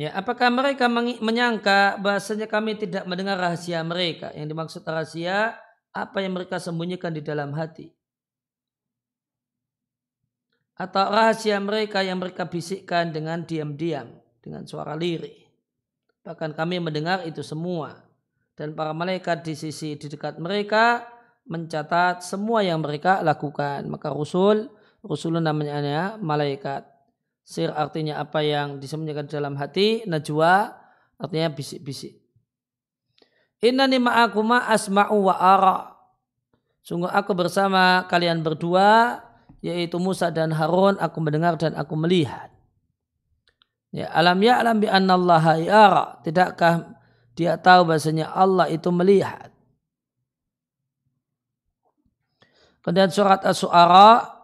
Ya, 0.00 0.16
apakah 0.16 0.48
mereka 0.48 0.88
menyangka 1.20 2.00
bahasanya 2.00 2.48
kami 2.48 2.72
tidak 2.72 3.04
mendengar 3.04 3.36
rahasia 3.36 3.84
mereka? 3.84 4.32
Yang 4.32 4.48
dimaksud 4.56 4.82
rahasia 4.82 5.60
apa 5.92 6.24
yang 6.24 6.34
mereka 6.34 6.56
sembunyikan 6.56 7.12
di 7.12 7.20
dalam 7.20 7.52
hati? 7.52 7.92
Atau 10.80 11.04
rahasia 11.04 11.60
mereka 11.60 12.00
yang 12.00 12.16
mereka 12.16 12.48
bisikkan 12.48 13.12
dengan 13.12 13.44
diam-diam, 13.44 14.08
dengan 14.40 14.64
suara 14.64 14.96
lirih. 14.96 15.39
Bahkan 16.26 16.52
kami 16.52 16.82
mendengar 16.82 17.24
itu 17.24 17.40
semua. 17.40 18.04
Dan 18.52 18.76
para 18.76 18.92
malaikat 18.92 19.40
di 19.40 19.56
sisi 19.56 19.96
di 19.96 20.06
dekat 20.06 20.36
mereka 20.36 21.08
mencatat 21.48 22.20
semua 22.20 22.60
yang 22.60 22.84
mereka 22.84 23.24
lakukan. 23.24 23.88
Maka 23.88 24.12
Rasul, 24.12 24.68
Rasul 25.00 25.40
namanya 25.40 26.20
malaikat. 26.20 26.84
Sir 27.40 27.72
artinya 27.72 28.20
apa 28.20 28.44
yang 28.44 28.78
disembunyikan 28.78 29.26
dalam 29.26 29.56
hati. 29.56 30.04
Najwa 30.04 30.76
artinya 31.16 31.48
bisik-bisik. 31.50 32.20
Innani 33.60 34.00
ma'akuma 34.00 34.68
asma'u 34.68 35.28
wa 35.28 35.34
ara. 35.36 35.78
Sungguh 36.80 37.08
aku 37.12 37.36
bersama 37.36 38.08
kalian 38.08 38.40
berdua, 38.40 39.20
yaitu 39.60 40.00
Musa 40.00 40.32
dan 40.32 40.52
Harun, 40.52 40.96
aku 40.96 41.20
mendengar 41.20 41.60
dan 41.60 41.76
aku 41.76 41.92
melihat. 41.96 42.49
Ya, 43.90 44.06
alam 44.14 44.38
ya 44.38 44.62
alam 44.62 44.78
bi 44.78 44.86
annallaha 44.86 45.58
yara. 45.58 46.04
Tidakkah 46.22 46.94
dia 47.34 47.58
tahu 47.58 47.90
bahasanya 47.90 48.30
Allah 48.30 48.70
itu 48.70 48.86
melihat. 48.94 49.50
Kemudian 52.80 53.12
surat 53.12 53.44
As-Su'ara 53.44 54.40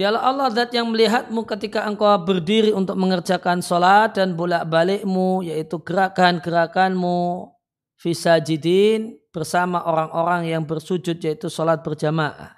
Dialah 0.00 0.32
Allah 0.32 0.48
zat 0.48 0.72
yang 0.72 0.88
melihatmu 0.88 1.44
ketika 1.44 1.84
engkau 1.84 2.08
berdiri 2.24 2.72
untuk 2.72 2.96
mengerjakan 2.96 3.60
sholat 3.60 4.16
dan 4.16 4.32
bolak-balikmu 4.32 5.44
yaitu 5.44 5.76
gerakan-gerakanmu 5.76 7.52
fisajidin 8.00 9.20
bersama 9.28 9.84
orang-orang 9.84 10.48
yang 10.48 10.64
bersujud 10.64 11.20
yaitu 11.20 11.52
sholat 11.52 11.84
berjamaah. 11.84 12.56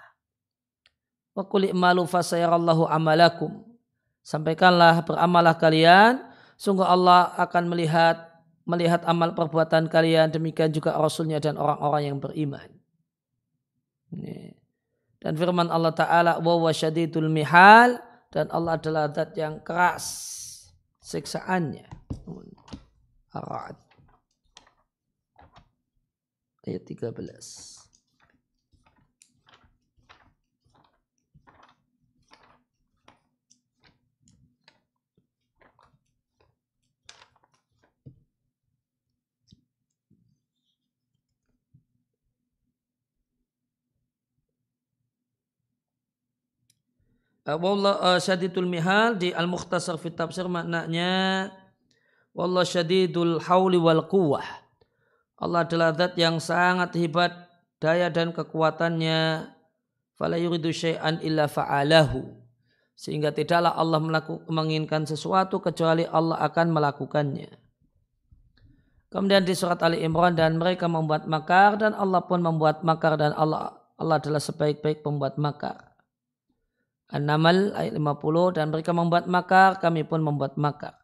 Wa 1.35 1.43
malu 1.75 2.07
fasayarallahu 2.07 2.87
amalakum. 2.87 3.67
Sampaikanlah 4.23 5.03
beramalah 5.03 5.59
kalian, 5.59 6.23
sungguh 6.55 6.87
Allah 6.87 7.35
akan 7.43 7.75
melihat 7.75 8.31
melihat 8.63 9.03
amal 9.11 9.35
perbuatan 9.35 9.91
kalian 9.91 10.31
demikian 10.31 10.71
juga 10.71 10.95
Rasulnya 10.95 11.43
dan 11.43 11.59
orang-orang 11.59 12.15
yang 12.15 12.19
beriman. 12.23 12.71
Dan 15.19 15.35
firman 15.35 15.67
Allah 15.67 15.91
Ta'ala 15.91 16.33
wa 16.39 16.71
syadidul 16.71 17.27
mihal 17.27 17.99
dan 18.31 18.47
Allah 18.55 18.79
adalah 18.79 19.11
zat 19.11 19.35
yang 19.35 19.59
keras 19.59 20.07
siksaannya. 21.03 21.91
Arad. 23.35 23.92
Ayat 26.63 26.87
13. 26.87 27.83
Wallah 47.43 47.99
uh, 47.99 48.19
syadidul 48.23 48.71
mihal 48.71 49.19
di 49.19 49.35
Al-Mukhtasar 49.35 49.99
fi 49.99 50.15
tafsir 50.15 50.47
maknanya 50.47 51.51
Wallah 52.31 52.63
syadidul 52.63 53.43
hauli 53.43 53.77
wal 53.83 54.07
quwwah. 54.07 54.62
Allah 55.43 55.67
adalah 55.67 55.91
zat 55.91 56.15
yang 56.15 56.39
sangat 56.39 56.95
hebat 56.95 57.35
daya 57.83 58.07
dan 58.07 58.31
kekuatannya. 58.31 59.51
Fala 60.15 60.39
yuridu 60.39 60.71
syai'an 60.71 61.19
illa 61.19 61.51
fa'alahu. 61.51 62.23
Sehingga 62.95 63.35
tidaklah 63.35 63.75
Allah 63.75 63.99
melakukan, 63.99 64.47
menginginkan 64.47 65.03
sesuatu 65.03 65.59
kecuali 65.59 66.07
Allah 66.07 66.39
akan 66.47 66.71
melakukannya. 66.71 67.51
Kemudian 69.11 69.43
di 69.43 69.53
surat 69.59 69.83
Ali 69.83 70.07
Imran 70.07 70.39
dan 70.39 70.63
mereka 70.63 70.87
membuat 70.87 71.27
makar 71.27 71.75
dan 71.75 71.93
Allah 71.99 72.23
pun 72.23 72.39
membuat 72.39 72.87
makar 72.87 73.19
dan 73.19 73.35
Allah 73.35 73.83
Allah 73.99 74.17
adalah 74.23 74.41
sebaik-baik 74.41 75.05
pembuat 75.05 75.37
makar. 75.37 75.93
An-Naml 77.13 77.77
ayat 77.77 77.93
50 77.93 78.57
dan 78.57 78.73
mereka 78.73 78.97
membuat 78.97 79.29
makar 79.29 79.77
kami 79.85 80.07
pun 80.09 80.25
membuat 80.25 80.57
makar. 80.57 80.97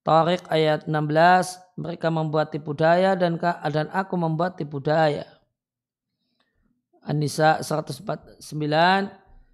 Tariq 0.00 0.48
ayat 0.48 0.88
16, 0.88 1.67
mereka 1.78 2.10
membuat 2.10 2.50
tipu 2.50 2.74
daya 2.74 3.14
dan 3.14 3.38
dan 3.70 3.86
aku 3.94 4.18
membuat 4.18 4.58
tipu 4.58 4.82
daya. 4.82 5.22
An-Nisa 7.06 7.62
149, 7.62 8.42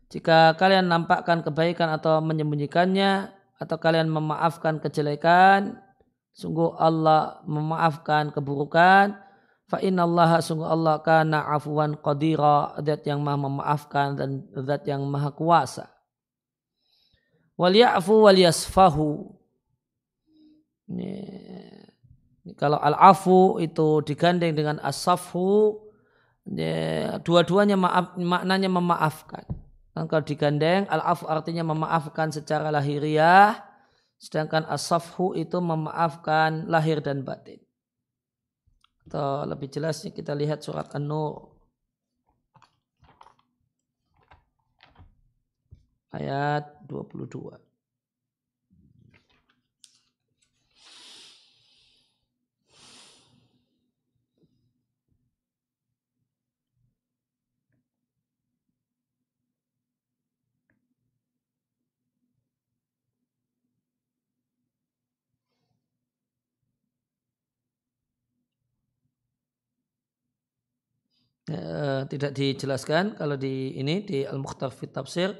jika 0.08 0.56
kalian 0.56 0.88
nampakkan 0.88 1.44
kebaikan 1.44 1.92
atau 1.92 2.18
menyembunyikannya, 2.24 3.30
atau 3.60 3.76
kalian 3.78 4.10
memaafkan 4.10 4.82
kejelekan, 4.82 5.78
sungguh 6.34 6.74
Allah 6.80 7.44
memaafkan 7.46 8.34
keburukan, 8.34 9.14
fa 9.70 9.78
Allah 9.78 10.42
sungguh 10.42 10.66
Allah 10.66 10.98
kana 11.04 11.46
afuwan 11.52 11.94
qadira, 11.94 12.74
zat 12.82 13.06
yang 13.06 13.22
maha 13.22 13.38
memaafkan 13.38 14.18
dan 14.18 14.30
zat 14.64 14.82
yang 14.88 15.04
maha 15.06 15.30
kuasa. 15.30 15.92
Wal 17.54 17.78
ya'fu 17.78 18.26
wal 18.26 18.34
yasfahu 18.34 19.30
ini 20.90 21.22
kalau 22.60 22.76
al-afu 22.76 23.56
itu 23.56 24.04
digandeng 24.04 24.52
dengan 24.52 24.76
as-safu, 24.84 25.80
dua-duanya 27.24 27.80
maaf, 27.80 28.12
maknanya 28.20 28.68
memaafkan. 28.68 29.48
Dan 29.96 30.04
kalau 30.04 30.20
digandeng, 30.20 30.84
al-afu 30.92 31.24
artinya 31.24 31.64
memaafkan 31.64 32.28
secara 32.28 32.68
lahiriah, 32.68 33.64
sedangkan 34.20 34.68
as-safu 34.68 35.32
itu 35.32 35.56
memaafkan 35.56 36.68
lahir 36.68 37.00
dan 37.00 37.24
batin. 37.24 37.64
Atau 39.08 39.48
lebih 39.48 39.72
jelasnya 39.72 40.12
kita 40.12 40.36
lihat 40.36 40.60
surat 40.60 40.92
An-Nur. 40.92 41.56
Ayat 46.12 46.84
22. 46.84 47.63
Eh, 71.54 72.02
tidak 72.10 72.34
dijelaskan 72.34 73.14
kalau 73.14 73.38
di 73.38 73.78
ini 73.78 74.02
di 74.02 74.26
Al-Mukhtar 74.26 74.74
fi 74.74 74.90
Tafsir 74.90 75.30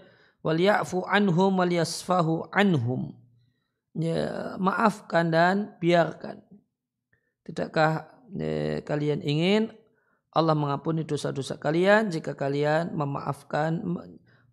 wal 0.47 0.61
ya'fu 0.61 1.03
anhum 1.11 1.59
wal 1.59 1.73
yasfahu 1.73 2.47
anhum. 2.55 3.11
Ya, 3.95 4.55
maafkan 4.63 5.35
dan 5.35 5.75
biarkan. 5.83 6.43
Tidakkah 7.47 8.11
ya, 8.35 8.83
kalian 8.87 9.23
ingin 9.23 9.71
Allah 10.35 10.59
mengampuni 10.59 11.07
dosa-dosa 11.07 11.59
kalian 11.59 12.11
jika 12.11 12.35
kalian 12.35 12.91
memaafkan 12.95 13.79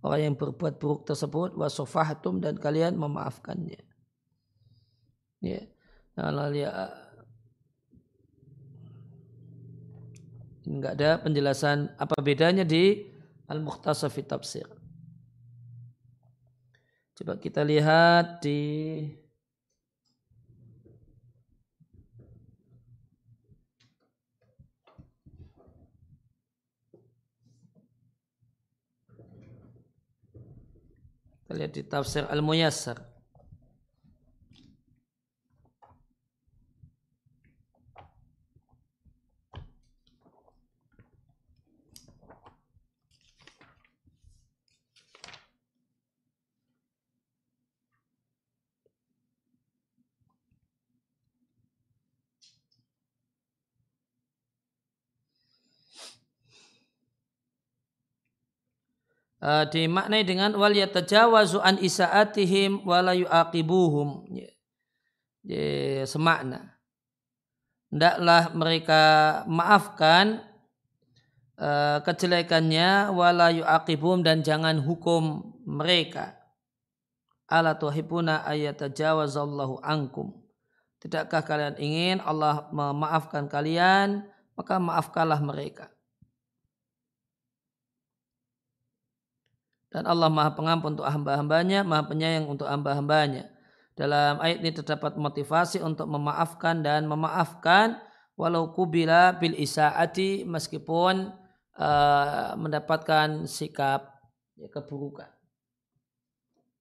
orang 0.05 0.21
yang 0.21 0.35
berbuat 0.37 0.77
buruk 0.77 1.09
tersebut? 1.09 1.57
Wasofahatum 1.57 2.37
dan 2.37 2.57
kalian 2.57 2.97
memaafkannya. 2.97 3.81
Ya. 5.41 5.61
Nah, 6.13 6.53
ya 6.53 6.69
Enggak 10.61 10.93
ada 11.01 11.17
penjelasan 11.17 11.89
apa 11.97 12.15
bedanya 12.21 12.61
di 12.61 13.01
Al-Mukhtasar 13.49 14.13
fi 14.13 14.21
Tafsir. 14.21 14.67
Coba 17.17 17.37
kita 17.37 17.61
lihat 17.65 18.41
di 18.41 18.59
Kita 31.51 31.59
lihat 31.59 31.75
di 31.75 31.83
tafsir 31.83 32.23
Al-Muyassar. 32.31 33.10
Uh, 59.41 59.65
dimaknai 59.67 60.23
dengan 60.23 60.53
wal 60.55 60.71
yatajawazu 60.71 61.59
an 61.59 61.81
isaatihim 61.81 62.85
wa 62.85 63.01
la 63.01 63.13
yuaqibuhum. 63.17 64.29
Semakna. 66.05 66.77
Hendaklah 67.91 68.53
mereka 68.55 69.01
maafkan 69.49 70.39
uh, 71.59 71.99
kejelekannya 72.05 73.11
wala 73.11 73.51
yuaqibuhum 73.51 74.23
dan 74.23 74.45
jangan 74.45 74.79
hukum 74.79 75.51
mereka. 75.65 76.37
Ala 77.51 77.75
tuhibuna 77.75 78.47
ayatajawazallahu 78.47 79.83
ankum. 79.83 80.31
Tidakkah 81.03 81.43
kalian 81.43 81.75
ingin 81.81 82.17
Allah 82.23 82.69
memaafkan 82.71 83.49
kalian, 83.49 84.23
maka 84.55 84.77
maafkanlah 84.79 85.41
mereka. 85.43 85.89
Dan 89.91 90.07
Allah 90.07 90.31
maha 90.31 90.55
pengampun 90.55 90.95
untuk 90.95 91.03
hamba-hambanya, 91.03 91.83
maha 91.83 92.07
penyayang 92.07 92.47
untuk 92.47 92.65
hamba-hambanya. 92.71 93.51
Dalam 93.99 94.39
ayat 94.39 94.63
ini 94.63 94.71
terdapat 94.71 95.19
motivasi 95.19 95.83
untuk 95.83 96.07
memaafkan 96.07 96.79
dan 96.79 97.11
memaafkan 97.11 97.99
walau 98.39 98.71
kubila 98.71 99.35
bil 99.35 99.51
isaati 99.51 100.47
meskipun 100.47 101.35
uh, 101.75 102.55
mendapatkan 102.55 103.43
sikap 103.43 104.15
ya, 104.55 104.71
keburukan. 104.71 105.27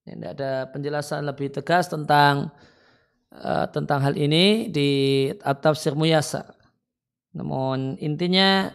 Ini 0.07 0.33
ada 0.33 0.71
penjelasan 0.71 1.27
lebih 1.27 1.51
tegas 1.51 1.91
tentang 1.91 2.55
uh, 3.35 3.67
tentang 3.75 4.07
hal 4.07 4.15
ini 4.15 4.71
di 4.71 4.91
At-Tafsir 5.43 5.99
Muyasar. 5.99 6.47
Namun 7.35 7.99
intinya 7.99 8.71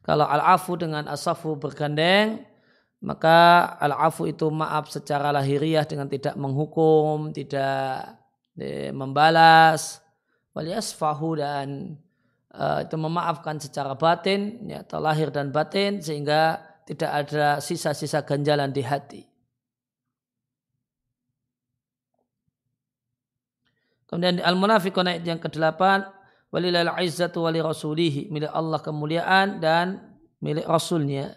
kalau 0.00 0.24
al-afu 0.24 0.80
dengan 0.80 1.06
asafu 1.12 1.60
bergandeng 1.60 2.55
maka 3.04 3.70
al-afu 3.76 4.28
itu 4.30 4.48
maaf 4.48 4.88
secara 4.88 5.28
lahiriah 5.28 5.84
dengan 5.84 6.08
tidak 6.08 6.32
menghukum, 6.34 7.30
tidak 7.36 8.16
de, 8.56 8.88
membalas, 8.90 10.00
waliasfahu 10.56 11.36
dan 11.36 12.00
uh, 12.56 12.80
itu 12.80 12.96
memaafkan 12.96 13.60
secara 13.60 13.92
batin, 13.92 14.64
ya, 14.64 14.80
atau 14.80 14.98
lahir 15.04 15.28
dan 15.28 15.52
batin 15.52 16.00
sehingga 16.00 16.64
tidak 16.88 17.10
ada 17.12 17.60
sisa-sisa 17.60 18.24
ganjalan 18.24 18.72
di 18.72 18.80
hati. 18.80 19.22
Kemudian 24.06 24.38
Al-Munafiqun 24.38 25.10
ayat 25.10 25.26
yang 25.26 25.42
ke-8 25.42 25.82
walilal 26.54 26.94
izzatu 27.02 27.42
wali 27.42 27.58
rasulihi 27.58 28.30
milik 28.30 28.54
Allah 28.54 28.78
kemuliaan 28.78 29.58
dan 29.58 30.14
milik 30.38 30.62
rasulnya 30.62 31.34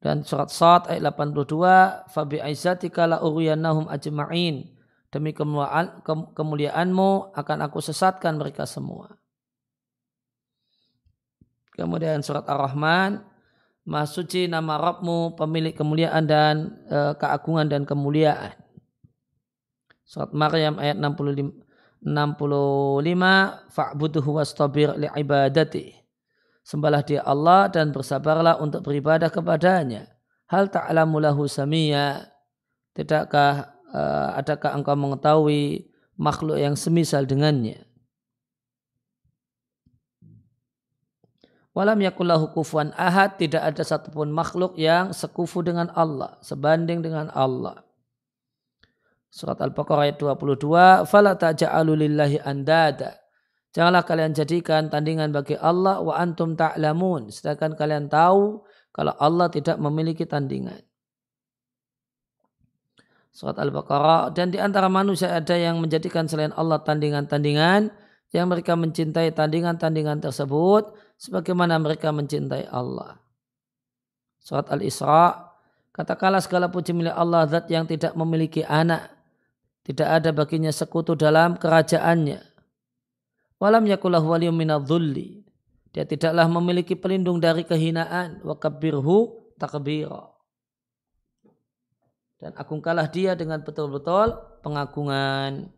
dan 0.00 0.24
surat 0.24 0.48
Sad 0.48 0.88
ayat 0.88 1.12
82 1.12 2.08
fabi 2.08 2.40
aizatika 2.40 3.04
la 3.04 3.20
uryanahum 3.20 3.86
ajma'in. 3.92 4.64
Demi 5.10 5.34
kemuliaan, 5.34 6.00
kemuliaanmu 6.06 7.34
akan 7.34 7.58
aku 7.66 7.82
sesatkan 7.82 8.38
mereka 8.38 8.62
semua. 8.62 9.10
Kemudian 11.74 12.22
surat 12.22 12.46
Ar-Rahman 12.46 13.30
Maha 13.90 14.06
suci 14.06 14.44
nama 14.46 14.76
Rabbmu 14.76 15.34
pemilik 15.40 15.74
kemuliaan 15.74 16.28
dan 16.28 16.78
e, 16.86 17.16
keagungan 17.16 17.66
dan 17.66 17.82
kemuliaan. 17.88 18.54
Surat 20.06 20.30
Maryam 20.30 20.76
ayat 20.78 21.00
65 21.00 21.66
65 22.00 23.72
fa'buduhu 23.72 24.40
wastabir 24.40 24.96
li'ibadati. 24.96 25.99
Sembahlah 26.70 27.02
dia 27.02 27.18
Allah 27.26 27.66
dan 27.66 27.90
bersabarlah 27.90 28.62
untuk 28.62 28.86
beribadah 28.86 29.26
kepadanya. 29.26 30.06
Hal 30.46 30.70
ta'lamu 30.70 31.18
lahu 31.18 31.50
samia. 31.50 32.30
Tidakkah 32.94 33.74
uh, 33.90 34.38
adakah 34.38 34.78
engkau 34.78 34.94
mengetahui 34.94 35.90
makhluk 36.14 36.62
yang 36.62 36.78
semisal 36.78 37.26
dengannya? 37.26 37.90
Walam 41.74 41.98
yakullahu 42.06 42.54
kufuan 42.54 42.94
ahad, 42.94 43.34
tidak 43.34 43.66
ada 43.66 43.82
satupun 43.82 44.30
makhluk 44.30 44.78
yang 44.78 45.10
sekufu 45.10 45.66
dengan 45.66 45.90
Allah, 45.98 46.38
sebanding 46.38 47.02
dengan 47.02 47.34
Allah. 47.34 47.82
Surat 49.30 49.58
Al-Baqarah 49.58 50.10
ayat 50.10 50.18
22, 50.18 51.06
"Fala 51.06 51.34
taj'alu 51.34 52.06
lillahi 52.06 52.42
andada." 52.42 53.19
Janganlah 53.70 54.02
kalian 54.02 54.34
jadikan 54.34 54.90
tandingan 54.90 55.30
bagi 55.30 55.54
Allah 55.54 56.02
wa 56.02 56.18
antum 56.18 56.58
ta'lamun, 56.58 57.30
sedangkan 57.30 57.78
kalian 57.78 58.10
tahu 58.10 58.66
kalau 58.90 59.14
Allah 59.14 59.46
tidak 59.46 59.78
memiliki 59.78 60.26
tandingan. 60.26 60.82
Surat 63.30 63.54
Al-Baqarah 63.62 64.34
dan 64.34 64.50
di 64.50 64.58
antara 64.58 64.90
manusia 64.90 65.30
ada 65.30 65.54
yang 65.54 65.78
menjadikan 65.78 66.26
selain 66.26 66.50
Allah 66.58 66.82
tandingan-tandingan 66.82 67.94
yang 68.34 68.50
mereka 68.50 68.74
mencintai 68.74 69.30
tandingan-tandingan 69.30 70.18
tersebut 70.18 70.90
sebagaimana 71.14 71.78
mereka 71.78 72.10
mencintai 72.10 72.66
Allah. 72.74 73.22
Surat 74.42 74.66
Al-Isra 74.70 75.50
Katakanlah 75.90 76.38
segala 76.38 76.70
puji 76.70 76.94
milik 76.94 77.12
Allah 77.12 77.50
zat 77.50 77.66
yang 77.66 77.82
tidak 77.82 78.14
memiliki 78.14 78.62
anak 78.62 79.10
tidak 79.80 80.08
ada 80.22 80.30
baginya 80.30 80.70
sekutu 80.70 81.16
dalam 81.16 81.56
kerajaannya. 81.56 82.49
Walam 83.60 83.84
yakulah 83.84 84.24
waliyum 84.24 84.56
minadzulli. 84.56 85.44
Dia 85.92 86.08
tidaklah 86.08 86.48
memiliki 86.48 86.96
pelindung 86.96 87.36
dari 87.36 87.60
kehinaan. 87.60 88.40
Wa 88.40 88.56
kabirhu 88.56 89.36
takbira. 89.60 90.32
Dan 92.40 92.56
agungkalah 92.56 93.04
dia 93.12 93.36
dengan 93.36 93.60
betul-betul 93.60 94.32
pengagungan. 94.64 95.68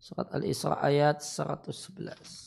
Surat 0.00 0.32
Al-Isra 0.32 0.80
ayat 0.80 1.20
111. 1.20 2.45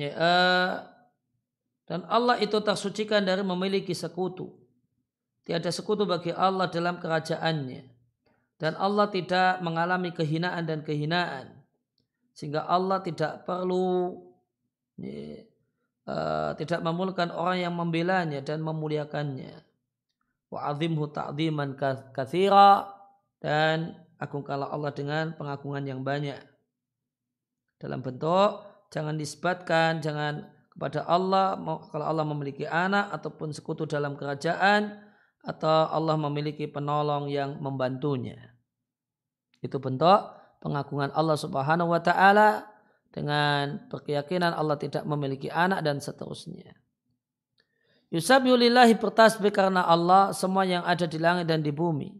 Ya, 0.00 0.16
uh, 0.16 0.74
dan 1.84 2.08
Allah 2.08 2.40
itu 2.40 2.56
tersucikan 2.64 3.20
dari 3.20 3.44
memiliki 3.44 3.92
sekutu. 3.92 4.48
Tiada 5.44 5.68
sekutu 5.68 6.08
bagi 6.08 6.32
Allah 6.32 6.72
dalam 6.72 6.96
kerajaannya. 6.96 7.84
Dan 8.56 8.80
Allah 8.80 9.12
tidak 9.12 9.60
mengalami 9.60 10.08
kehinaan 10.16 10.64
dan 10.64 10.80
kehinaan. 10.80 11.52
Sehingga 12.32 12.64
Allah 12.64 13.04
tidak 13.04 13.44
perlu 13.44 14.24
ya, 14.96 15.44
uh, 16.08 16.56
tidak 16.56 16.80
memulakan 16.80 17.36
orang 17.36 17.58
yang 17.60 17.74
membelanya 17.76 18.40
dan 18.40 18.64
memuliakannya. 18.64 19.52
Wa 20.48 20.72
azimhu 20.72 21.12
ta'ziman 21.12 21.76
kathira 22.16 22.88
dan 23.36 24.00
agungkanlah 24.16 24.72
Allah 24.72 24.96
dengan 24.96 25.36
pengagungan 25.36 25.84
yang 25.84 26.00
banyak. 26.00 26.40
Dalam 27.76 28.00
bentuk 28.00 28.69
jangan 28.90 29.14
disebutkan, 29.16 30.02
jangan 30.02 30.50
kepada 30.74 31.06
Allah 31.06 31.58
kalau 31.90 32.06
Allah 32.06 32.26
memiliki 32.26 32.66
anak 32.66 33.10
ataupun 33.14 33.54
sekutu 33.54 33.86
dalam 33.86 34.14
kerajaan 34.14 34.98
atau 35.40 35.88
Allah 35.88 36.20
memiliki 36.20 36.68
penolong 36.68 37.30
yang 37.30 37.58
membantunya. 37.58 38.36
Itu 39.64 39.80
bentuk 39.80 40.36
pengagungan 40.60 41.12
Allah 41.16 41.36
Subhanahu 41.36 41.92
wa 41.92 42.00
taala 42.00 42.68
dengan 43.10 43.88
berkeyakinan 43.90 44.54
Allah 44.54 44.78
tidak 44.78 45.02
memiliki 45.06 45.50
anak 45.50 45.82
dan 45.82 45.98
seterusnya. 45.98 46.76
Yusabihu 48.10 48.58
lillahi 48.58 48.98
bertasbih 48.98 49.54
karena 49.54 49.86
Allah 49.86 50.34
semua 50.34 50.66
yang 50.66 50.82
ada 50.82 51.06
di 51.06 51.18
langit 51.18 51.46
dan 51.46 51.62
di 51.62 51.70
bumi. 51.70 52.10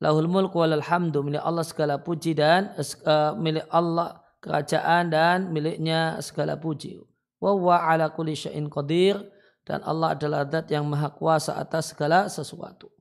Lahul 0.00 0.28
mulku 0.28 0.60
walal 0.60 0.84
hamdu 0.84 1.20
milik 1.20 1.44
Allah 1.44 1.64
segala 1.64 2.00
puji 2.00 2.36
dan 2.36 2.72
uh, 2.76 3.36
milik 3.36 3.68
Allah 3.68 4.23
kerajaan 4.44 5.08
dan 5.08 5.48
miliknya 5.48 6.20
segala 6.20 6.60
puji. 6.60 7.00
Wa 7.40 7.56
ala 7.80 8.12
kulli 8.12 8.36
syai'in 8.36 8.68
qadir 8.68 9.16
dan 9.64 9.80
Allah 9.80 10.12
adalah 10.12 10.44
zat 10.44 10.68
yang 10.68 10.84
maha 10.84 11.08
kuasa 11.08 11.56
atas 11.56 11.96
segala 11.96 12.28
sesuatu. 12.28 12.92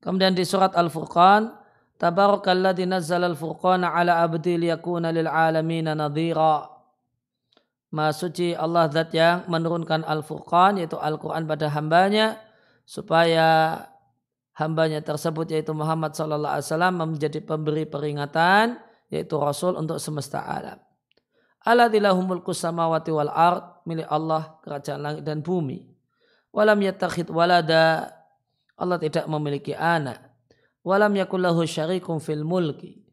Kemudian 0.00 0.32
di 0.32 0.48
surat 0.48 0.72
Al-Furqan, 0.72 1.60
Tabarakalladzi 2.00 2.88
nazzala 2.88 3.28
al-furqana 3.28 3.92
ala 3.92 4.24
abdi 4.24 4.56
liyakuna 4.56 5.12
lil 5.12 5.28
alamin 5.28 5.92
nadhira. 5.92 6.64
Maha 7.92 8.16
suci 8.16 8.56
Allah 8.56 8.88
zat 8.88 9.12
yang 9.12 9.44
menurunkan 9.52 10.08
Al-Furqan 10.08 10.80
yaitu 10.80 10.96
Al-Quran 10.96 11.44
pada 11.44 11.68
hambanya 11.68 12.40
supaya 12.88 13.76
hambanya 14.56 15.04
tersebut 15.04 15.52
yaitu 15.52 15.76
Muhammad 15.76 16.16
sallallahu 16.16 16.56
alaihi 16.56 16.68
wasallam 16.72 16.94
menjadi 16.96 17.40
pemberi 17.44 17.84
peringatan 17.84 18.80
yaitu 19.10 19.36
Rasul 19.36 19.76
untuk 19.76 19.98
semesta 19.98 20.46
alam. 20.46 20.78
Alladillahu 21.60 22.24
mulku 22.24 22.56
samawati 22.56 23.12
wal 23.12 23.28
ard 23.28 23.84
milik 23.84 24.08
Allah 24.08 24.56
kerajaan 24.64 25.00
langit 25.02 25.22
dan 25.28 25.44
bumi. 25.44 25.92
Walam 26.50 26.80
yattakhid 26.80 27.28
walada 27.28 28.08
Allah 28.80 28.96
tidak 28.96 29.28
memiliki 29.28 29.76
anak. 29.76 30.18
Walam 30.80 31.12
yakullahu 31.12 31.60
syarikum 31.68 32.16
fil 32.16 32.48
mulki. 32.48 33.04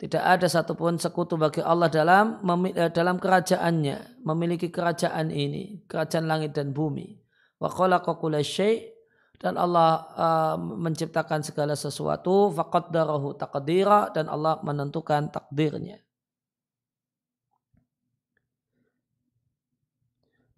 Tidak 0.00 0.16
ada 0.16 0.48
satupun 0.48 0.96
sekutu 0.96 1.36
bagi 1.36 1.60
Allah 1.60 1.92
dalam 1.92 2.40
eh, 2.72 2.88
dalam 2.88 3.20
kerajaannya, 3.20 4.24
memiliki 4.24 4.72
kerajaan 4.72 5.28
ini, 5.28 5.84
kerajaan 5.84 6.24
langit 6.24 6.56
dan 6.56 6.72
bumi. 6.72 7.20
Wa 7.60 7.68
khalaqa 7.68 8.16
syai' 8.40 8.99
dan 9.40 9.56
Allah 9.56 10.04
uh, 10.20 10.56
menciptakan 10.60 11.40
segala 11.40 11.72
sesuatu 11.72 12.52
faqaddarahu 12.52 13.40
taqdira 13.40 14.12
dan 14.12 14.28
Allah 14.28 14.60
menentukan 14.60 15.32
takdirnya. 15.32 15.96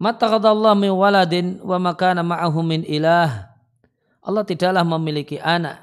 Matakadallah 0.03 0.75
min 0.75 0.91
waladin 0.91 1.63
wa 1.63 1.79
makana 1.79 2.27
ma'ahu 2.27 2.59
min 2.59 2.83
ilah. 2.83 3.55
Allah 4.19 4.43
tidaklah 4.43 4.83
memiliki 4.83 5.39
anak. 5.39 5.79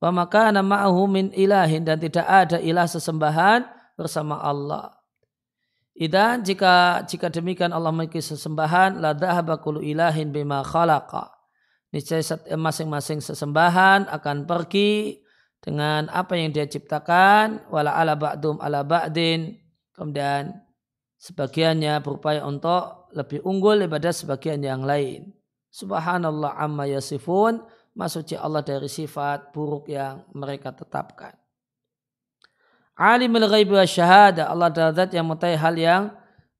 Wa 0.00 0.08
makana 0.08 0.64
ma'ahu 0.64 1.04
min 1.04 1.28
ilahin 1.36 1.84
dan 1.84 2.00
tidak 2.00 2.24
ada 2.24 2.56
ilah 2.56 2.88
sesembahan 2.88 3.68
bersama 3.92 4.40
Allah. 4.40 4.99
Idan 6.00 6.40
jika 6.40 7.04
jika 7.04 7.28
demikian 7.28 7.76
Allah 7.76 7.92
memiliki 7.92 8.24
sesembahan 8.24 9.04
la 9.04 9.12
dhahaba 9.12 9.60
kullu 9.60 9.84
ilahin 9.84 10.32
bima 10.32 10.64
khalaqa. 10.64 11.28
Niscaya 11.92 12.56
masing-masing 12.56 13.20
sesembahan 13.20 14.08
akan 14.08 14.48
pergi 14.48 15.20
dengan 15.60 16.08
apa 16.08 16.40
yang 16.40 16.56
dia 16.56 16.64
ciptakan 16.64 17.68
wala 17.68 17.92
ala 17.92 18.16
ba'dum 18.16 18.56
ala 18.64 18.80
ba'din 18.80 19.60
kemudian 19.92 20.56
sebagiannya 21.20 22.00
berupaya 22.00 22.48
untuk 22.48 23.12
lebih 23.12 23.44
unggul 23.44 23.76
daripada 23.76 24.08
sebagian 24.08 24.64
yang 24.64 24.80
lain. 24.80 25.36
Subhanallah 25.68 26.56
amma 26.56 26.88
yasifun, 26.88 27.60
maksudnya 27.92 28.40
Allah 28.40 28.64
dari 28.64 28.88
sifat 28.88 29.52
buruk 29.52 29.86
yang 29.92 30.24
mereka 30.32 30.72
tetapkan. 30.72 31.39
Alimul 33.00 33.48
ghaibi 33.48 33.72
wa 33.72 33.86
syahada. 33.88 34.52
Allah 34.52 34.68
adalah 34.68 35.08
yang 35.08 35.24
mengetahui 35.24 35.56
hal 35.56 35.74
yang 35.80 36.02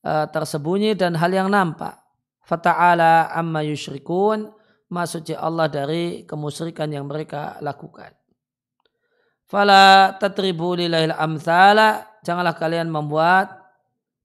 uh, 0.01 0.25
tersembunyi 0.33 0.97
dan 0.97 1.13
hal 1.21 1.29
yang 1.29 1.53
nampak. 1.53 2.01
Fata'ala 2.49 3.29
amma 3.37 3.61
yushrikun. 3.61 4.49
Maksudnya 4.89 5.37
Allah 5.39 5.69
dari 5.69 6.25
kemusyrikan 6.25 6.89
yang 6.89 7.05
mereka 7.05 7.61
lakukan. 7.61 8.17
Fala 9.45 10.17
tatribu 10.17 10.75
lillahil 10.75 11.13
amthala. 11.13 12.09
Janganlah 12.25 12.57
kalian 12.57 12.89
membuat 12.89 13.61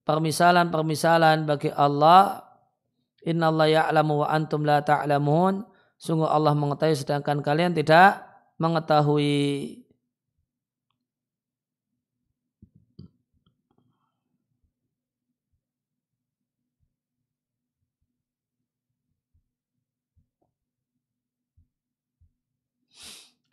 permisalan-permisalan 0.08 1.44
bagi 1.44 1.70
Allah. 1.76 2.48
Inna 3.28 3.52
Allah 3.52 3.68
ya'lamu 3.92 4.24
wa 4.24 4.28
antum 4.32 4.64
la 4.64 4.80
ta'lamun. 4.82 5.68
Sungguh 6.00 6.32
Allah 6.32 6.56
mengetahui 6.56 6.96
sedangkan 6.96 7.44
kalian 7.44 7.76
tidak 7.76 8.24
mengetahui. 8.56 9.85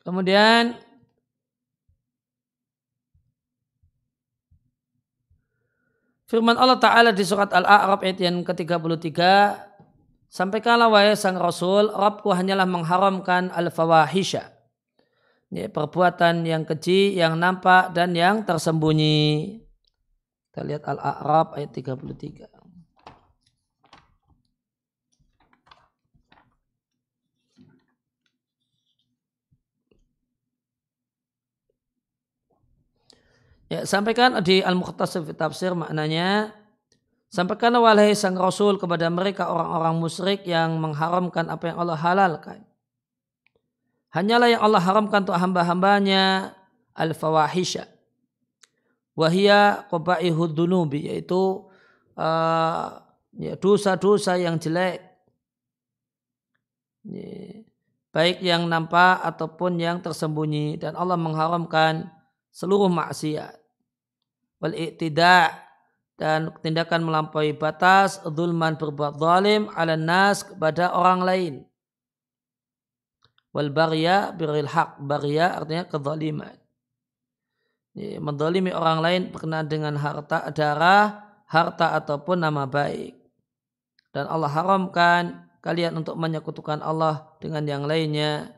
Kemudian 0.02 0.74
firman 6.26 6.58
Allah 6.58 6.78
Ta'ala 6.82 7.10
di 7.14 7.22
surat 7.22 7.54
Al-A'raf 7.54 8.02
ayat 8.02 8.18
yang 8.18 8.42
ke-33 8.42 9.20
Sampaikanlah 10.32 10.88
wahai 10.88 11.12
sang 11.12 11.36
Rasul, 11.36 11.92
Rabbku 11.92 12.32
hanyalah 12.32 12.64
mengharamkan 12.64 13.52
al-fawahisha. 13.52 14.48
Ya, 15.52 15.68
perbuatan 15.68 16.48
yang 16.48 16.64
keji, 16.64 17.12
yang 17.12 17.36
nampak 17.36 17.92
dan 17.92 18.16
yang 18.16 18.40
tersembunyi. 18.40 19.60
Kita 20.48 20.64
lihat 20.64 20.88
Al-A'raf 20.88 21.52
ayat 21.60 21.76
33. 21.76 22.51
Ya, 33.72 33.88
sampaikan 33.88 34.36
di 34.44 34.60
Al-Muqtasif 34.60 35.32
Tafsir 35.32 35.72
maknanya 35.72 36.52
Sampaikan 37.32 37.72
wahai 37.80 38.12
sang 38.12 38.36
Rasul 38.36 38.76
kepada 38.76 39.08
mereka 39.08 39.48
orang-orang 39.48 39.96
musyrik 39.96 40.44
yang 40.44 40.76
mengharamkan 40.76 41.48
apa 41.48 41.72
yang 41.72 41.80
Allah 41.80 41.96
halalkan. 41.96 42.60
Hanyalah 44.12 44.52
yang 44.52 44.60
Allah 44.60 44.84
haramkan 44.84 45.24
untuk 45.24 45.40
hamba-hambanya 45.40 46.52
al-fawahisha. 46.92 47.88
Wahia 49.16 49.88
qaba'ihud 49.88 50.52
dunubi 50.52 51.08
yaitu 51.08 51.64
uh, 52.20 53.00
ya, 53.32 53.56
yang 54.36 54.60
jelek. 54.60 55.00
Ya, 57.08 57.64
baik 58.12 58.44
yang 58.44 58.68
nampak 58.68 59.24
ataupun 59.24 59.80
yang 59.80 60.04
tersembunyi 60.04 60.76
dan 60.76 61.00
Allah 61.00 61.16
mengharamkan 61.16 62.12
seluruh 62.52 62.92
maksiat 62.92 63.61
wal 64.62 64.72
i'tida' 64.78 65.50
dan 66.14 66.54
tindakan 66.62 67.02
melampaui 67.02 67.50
batas 67.50 68.22
zulman 68.22 68.78
berbuat 68.78 69.18
zalim 69.18 69.66
ala 69.74 69.98
nas 69.98 70.46
kepada 70.46 70.94
orang 70.94 71.20
lain. 71.26 71.54
Wal 73.50 73.74
barya 73.74 74.30
biril 74.30 74.70
haq 74.70 75.02
barya 75.02 75.58
artinya 75.58 75.84
kezaliman. 75.90 76.54
Mendolimi 77.98 78.72
orang 78.72 79.04
lain 79.04 79.22
berkenaan 79.34 79.68
dengan 79.68 79.98
harta 79.98 80.48
darah 80.54 81.32
harta 81.50 81.92
ataupun 82.00 82.40
nama 82.40 82.64
baik. 82.64 83.12
Dan 84.14 84.24
Allah 84.30 84.48
haramkan 84.48 85.52
kalian 85.60 86.00
untuk 86.00 86.16
menyekutukan 86.16 86.80
Allah 86.80 87.36
dengan 87.42 87.68
yang 87.68 87.84
lainnya. 87.84 88.56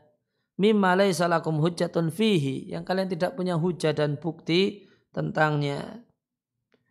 Mimma 0.55 0.95
laisa 0.95 1.27
lakum 1.27 1.59
hujjatun 1.59 2.07
fihi 2.15 2.71
yang 2.71 2.87
kalian 2.87 3.11
tidak 3.11 3.35
punya 3.35 3.59
hujah 3.59 3.91
dan 3.91 4.15
bukti 4.15 4.84
tentangnya. 5.15 6.03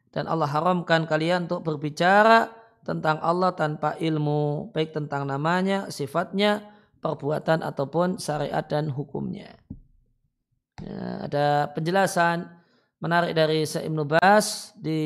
Dan 0.09 0.25
Allah 0.25 0.49
haramkan 0.49 1.05
kalian 1.05 1.45
untuk 1.45 1.61
berbicara 1.69 2.49
tentang 2.81 3.21
Allah 3.21 3.53
tanpa 3.53 4.01
ilmu, 4.01 4.73
baik 4.73 4.97
tentang 4.97 5.29
namanya, 5.29 5.93
sifatnya, 5.93 6.65
perbuatan 7.05 7.61
ataupun 7.61 8.17
syariat 8.17 8.65
dan 8.65 8.89
hukumnya. 8.89 9.53
Ya, 10.81 11.29
ada 11.29 11.47
penjelasan 11.77 12.49
menarik 13.05 13.37
dari 13.37 13.69
Sa'im 13.69 13.93
Nubas 13.93 14.73
di 14.81 15.03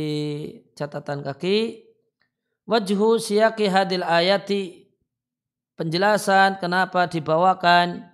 catatan 0.79 1.27
kaki. 1.27 1.83
Wajhu 2.69 3.19
siyaki 3.19 3.67
hadil 3.67 4.05
ayati 4.07 4.93
penjelasan 5.75 6.61
kenapa 6.61 7.09
dibawakan 7.09 8.07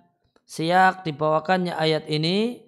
siyak 0.47 1.03
dibawakannya 1.03 1.75
ayat 1.75 2.07
ini 2.07 2.64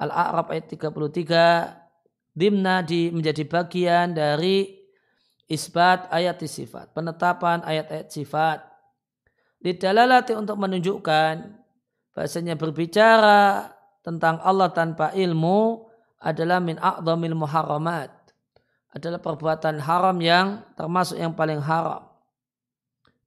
Al-A'raf 0.00 0.50
ayat 0.50 0.66
33 0.74 2.34
dimna 2.34 2.82
di 2.82 3.14
menjadi 3.14 3.46
bagian 3.46 4.10
dari 4.10 4.74
isbat 5.46 6.10
ayat 6.10 6.42
sifat, 6.42 6.90
penetapan 6.90 7.62
ayat-ayat 7.62 8.08
sifat. 8.10 8.58
Didalalati 9.62 10.36
untuk 10.36 10.60
menunjukkan 10.60 11.34
bahasanya 12.12 12.58
berbicara 12.58 13.70
tentang 14.04 14.42
Allah 14.44 14.68
tanpa 14.74 15.14
ilmu 15.16 15.88
adalah 16.20 16.60
min 16.60 16.76
a'dhamil 16.76 17.38
muharramat. 17.38 18.12
Adalah 18.94 19.18
perbuatan 19.18 19.82
haram 19.82 20.16
yang 20.22 20.62
termasuk 20.78 21.18
yang 21.18 21.34
paling 21.34 21.58
haram. 21.58 22.06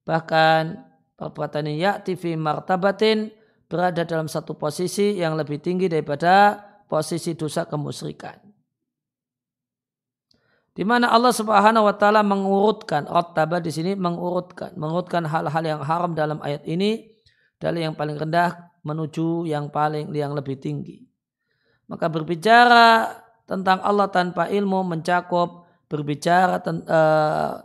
Bahkan 0.08 0.62
perbuatan 1.18 1.68
ini 1.68 1.84
ya'ti 1.84 2.16
fi 2.16 2.32
martabatin 2.38 3.28
berada 3.68 4.02
dalam 4.02 4.26
satu 4.26 4.56
posisi 4.56 5.20
yang 5.20 5.36
lebih 5.36 5.60
tinggi 5.60 5.86
daripada 5.86 6.56
posisi 6.88 7.36
dosa 7.36 7.68
kemusyrikan. 7.68 8.40
Di 10.72 10.86
mana 10.86 11.12
Allah 11.12 11.34
Subhanahu 11.34 11.84
wa 11.84 11.94
taala 11.94 12.24
mengurutkan 12.24 13.04
rattaba 13.04 13.58
di 13.58 13.68
sini 13.68 13.92
mengurutkan 13.98 14.72
mengurutkan 14.78 15.26
hal-hal 15.26 15.64
yang 15.66 15.82
haram 15.82 16.14
dalam 16.14 16.38
ayat 16.40 16.64
ini 16.64 17.12
dari 17.58 17.82
yang 17.82 17.98
paling 17.98 18.14
rendah 18.14 18.72
menuju 18.86 19.50
yang 19.50 19.68
paling 19.68 20.08
yang 20.14 20.32
lebih 20.32 20.56
tinggi. 20.56 21.04
Maka 21.90 22.06
berbicara 22.06 23.10
tentang 23.44 23.82
Allah 23.82 24.06
tanpa 24.06 24.46
ilmu 24.46 24.86
mencakup 24.86 25.66
berbicara 25.90 26.62
ten, 26.62 26.84
uh, 26.86 27.58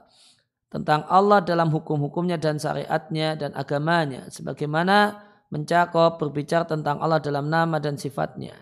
tentang 0.74 1.06
Allah 1.06 1.46
dalam 1.46 1.70
hukum-hukumnya 1.70 2.42
dan 2.42 2.58
syariatnya 2.58 3.38
dan 3.38 3.54
agamanya 3.54 4.26
sebagaimana 4.34 5.22
mencakup 5.54 6.18
berbicara 6.18 6.66
tentang 6.66 6.98
Allah 6.98 7.22
dalam 7.22 7.46
nama 7.46 7.78
dan 7.78 7.94
sifatnya. 7.94 8.58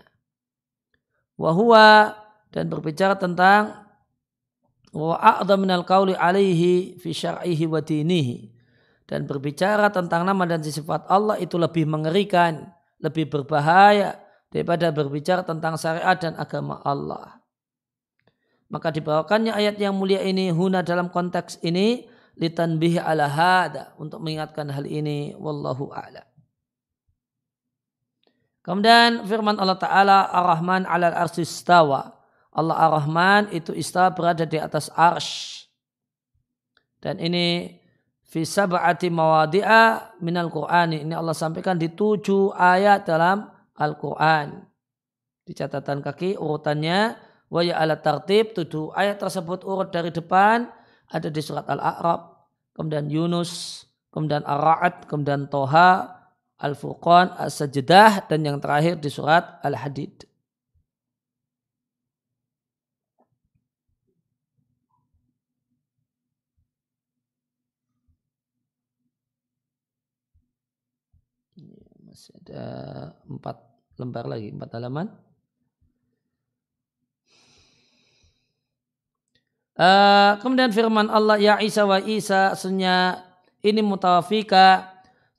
Wahua 1.40 2.12
dan 2.52 2.68
berbicara 2.68 3.16
tentang 3.16 3.88
wa 4.92 5.16
a'dha 5.16 5.56
minal 5.56 5.88
qawli 5.88 6.12
alaihi 6.12 7.00
fi 7.00 7.16
syar'ihi 7.16 7.64
wa 7.64 7.80
dinihi 7.80 8.52
dan 9.08 9.24
berbicara 9.24 9.88
tentang 9.88 10.28
nama 10.28 10.44
dan 10.44 10.60
sifat 10.60 11.08
Allah 11.08 11.40
itu 11.40 11.56
lebih 11.56 11.88
mengerikan, 11.88 12.68
lebih 13.00 13.32
berbahaya 13.32 14.20
daripada 14.52 14.92
berbicara 14.92 15.40
tentang 15.48 15.80
syariat 15.80 16.20
dan 16.20 16.36
agama 16.36 16.76
Allah. 16.84 17.40
Maka 18.68 18.92
dibawakannya 18.92 19.52
ayat 19.52 19.80
yang 19.80 19.96
mulia 19.96 20.20
ini 20.20 20.52
huna 20.52 20.84
dalam 20.84 21.08
konteks 21.08 21.60
ini 21.64 22.08
litanbih 22.36 23.00
ala 23.00 23.28
hada 23.28 23.92
untuk 24.00 24.20
mengingatkan 24.24 24.68
hal 24.72 24.84
ini 24.88 25.36
wallahu 25.36 25.92
a'lam. 25.92 26.31
Kemudian 28.62 29.26
firman 29.26 29.58
Allah 29.58 29.74
Ta'ala 29.74 30.30
Ar-Rahman 30.30 30.86
alal 30.86 31.18
arsistawa. 31.18 32.14
Allah 32.54 32.78
Ar-Rahman 32.78 33.50
itu 33.50 33.74
istawa 33.74 34.14
berada 34.14 34.46
di 34.46 34.54
atas 34.54 34.86
arsh. 34.94 35.66
Dan 37.02 37.18
ini 37.18 37.74
fi 38.22 38.46
sab'ati 38.46 39.10
mawadi'a 39.10 40.14
minal 40.22 40.46
Qur'ani. 40.46 41.02
Ini 41.02 41.18
Allah 41.18 41.34
sampaikan 41.34 41.74
di 41.74 41.90
tujuh 41.90 42.54
ayat 42.54 43.02
dalam 43.02 43.50
Al-Quran. 43.74 44.62
Di 45.42 45.52
catatan 45.58 45.98
kaki 45.98 46.38
urutannya 46.38 47.18
wa 47.50 47.60
ya 47.66 47.82
ala 47.82 47.98
tartib 47.98 48.54
tujuh 48.54 48.94
ayat 48.94 49.18
tersebut 49.18 49.66
urut 49.66 49.90
dari 49.90 50.14
depan 50.14 50.70
ada 51.12 51.28
di 51.28 51.40
surat 51.44 51.66
Al-A'raf, 51.68 52.46
kemudian 52.72 53.10
Yunus, 53.10 53.84
kemudian 54.14 54.46
Ar-Ra'd, 54.46 55.04
kemudian 55.10 55.50
Toha, 55.50 56.21
Al-Furqan, 56.62 57.34
As-Sajdah, 57.34 58.30
dan 58.30 58.46
yang 58.46 58.62
terakhir 58.62 59.02
di 59.02 59.10
surat 59.10 59.58
Al-Hadid. 59.66 60.30
Masih 72.06 72.30
ada 72.46 72.64
empat 73.26 73.56
lembar 73.98 74.30
lagi, 74.30 74.54
empat 74.54 74.70
halaman. 74.78 75.10
Uh, 79.72 80.36
kemudian 80.44 80.68
firman 80.70 81.08
Allah, 81.08 81.40
Ya 81.40 81.56
Isa 81.58 81.88
wa 81.88 81.98
Isa, 81.98 82.52
sunya 82.54 83.24
ini 83.64 83.80
mutawafika 83.80 84.91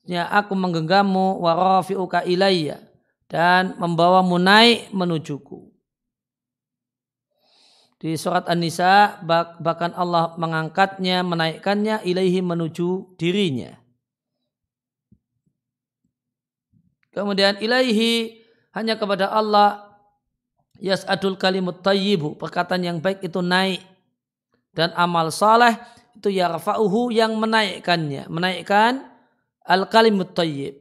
ya 0.04 0.28
aku 0.28 0.56
menggenggammu 0.56 1.39
wa 1.39 1.51
rafi'uka 1.56 2.28
ilayya 2.28 2.80
dan 3.32 3.76
membawamu 3.80 4.38
naik 4.38 4.91
menujuku. 4.91 5.74
Di 8.04 8.20
surat 8.20 8.43
An-Nisa 8.51 9.24
bahkan 9.64 9.95
Allah 9.95 10.36
mengangkatnya, 10.36 11.24
menaikkannya 11.24 12.04
ilaihi 12.04 12.43
menuju 12.43 13.16
dirinya. 13.16 13.80
Kemudian 17.16 17.64
ilaihi 17.64 18.43
hanya 18.76 18.99
kepada 18.99 19.32
Allah 19.32 19.88
yas'adul 20.84 21.39
kalimut 21.39 21.80
tayyibu, 21.80 22.36
perkataan 22.36 22.84
yang 22.84 22.97
baik 22.99 23.24
itu 23.24 23.39
naik. 23.39 23.80
Dan 24.76 24.91
amal 24.99 25.32
saleh 25.32 25.80
itu 26.18 26.28
yarfa'uhu 26.34 27.14
yang 27.14 27.39
menaikkannya, 27.39 28.28
menaikkan 28.28 29.12
Al-kalimut 29.64 30.36
tayyib. 30.36 30.76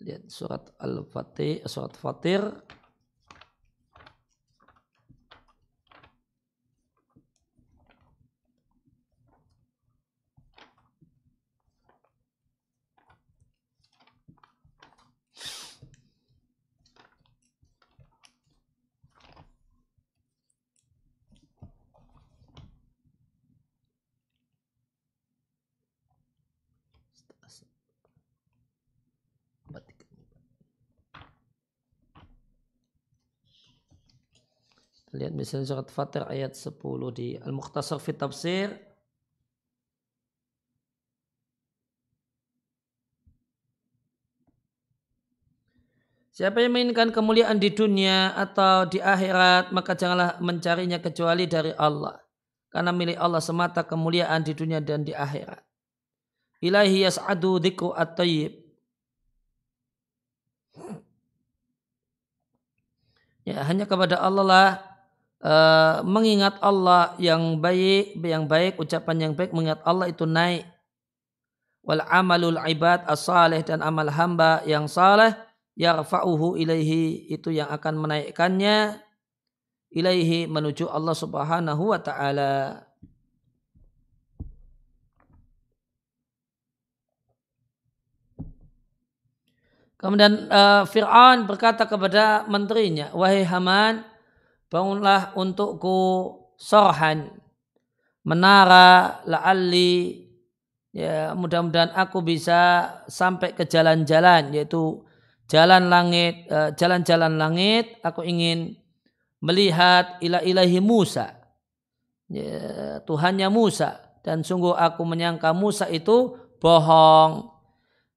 Lihat 0.00 0.32
surat 0.32 0.64
Al-Fatih, 0.80 1.60
surat 1.68 1.92
Fatir 1.92 2.40
misalnya 35.50 35.82
surat 35.82 35.90
Fatir 35.90 36.22
ayat 36.30 36.54
10 36.54 36.78
di 37.10 37.34
Al-Mukhtasar 37.34 37.98
Fit 37.98 38.14
Tafsir. 38.14 38.70
Siapa 46.30 46.62
yang 46.62 46.70
menginginkan 46.70 47.10
kemuliaan 47.10 47.58
di 47.58 47.74
dunia 47.74 48.30
atau 48.38 48.86
di 48.86 49.02
akhirat, 49.02 49.74
maka 49.74 49.98
janganlah 49.98 50.38
mencarinya 50.38 51.02
kecuali 51.02 51.50
dari 51.50 51.74
Allah. 51.74 52.14
Karena 52.70 52.94
milik 52.94 53.18
Allah 53.18 53.42
semata 53.42 53.82
kemuliaan 53.82 54.46
di 54.46 54.54
dunia 54.54 54.78
dan 54.78 55.02
di 55.02 55.10
akhirat. 55.10 55.58
Ilahi 56.62 57.10
yas'adu 57.10 57.58
dhikru 57.58 57.90
at-tayyib. 57.90 58.54
Ya, 63.42 63.66
hanya 63.66 63.82
kepada 63.90 64.22
Allah 64.22 64.46
lah 64.46 64.89
uh, 65.44 66.04
mengingat 66.04 66.60
Allah 66.60 67.16
yang 67.16 67.58
baik, 67.60 68.16
yang 68.20 68.44
baik, 68.44 68.76
ucapan 68.80 69.28
yang 69.28 69.32
baik, 69.36 69.52
mengingat 69.52 69.80
Allah 69.84 70.08
itu 70.08 70.24
naik. 70.28 70.64
Wal 71.80 72.04
amalul 72.04 72.60
ibad 72.68 73.08
as-salih 73.08 73.64
dan 73.64 73.80
amal 73.80 74.12
hamba 74.12 74.60
yang 74.68 74.84
saleh 74.84 75.32
yarfa'uhu 75.80 76.60
ilaihi 76.60 77.32
itu 77.32 77.48
yang 77.48 77.72
akan 77.72 77.96
menaikkannya 77.96 79.00
ilaihi 79.88 80.44
menuju 80.44 80.86
Allah 80.92 81.16
Subhanahu 81.16 81.96
wa 81.96 81.98
taala. 81.98 82.84
Kemudian 90.00 90.48
uh, 90.48 90.88
Fir'aun 90.88 91.44
berkata 91.44 91.84
kepada 91.84 92.48
menterinya, 92.48 93.12
Wahai 93.12 93.44
Haman, 93.44 94.00
bangunlah 94.70 95.34
untukku 95.34 95.98
sorhan 96.56 97.28
menara 98.22 99.20
la'alli 99.26 100.24
ya 100.94 101.34
mudah-mudahan 101.34 101.92
aku 101.92 102.22
bisa 102.22 102.86
sampai 103.10 103.52
ke 103.52 103.66
jalan-jalan 103.66 104.54
yaitu 104.54 105.02
jalan 105.50 105.90
langit 105.90 106.46
eh, 106.46 106.70
jalan-jalan 106.78 107.34
langit. 107.34 107.98
Aku 108.06 108.22
ingin 108.22 108.78
melihat 109.42 110.22
ila 110.22 110.38
ilahi 110.46 110.78
Musa. 110.78 111.34
Ya, 112.30 113.02
Tuhannya 113.02 113.50
Musa. 113.50 113.98
Dan 114.22 114.46
sungguh 114.46 114.78
aku 114.78 115.02
menyangka 115.02 115.50
Musa 115.50 115.90
itu 115.90 116.38
bohong. 116.62 117.50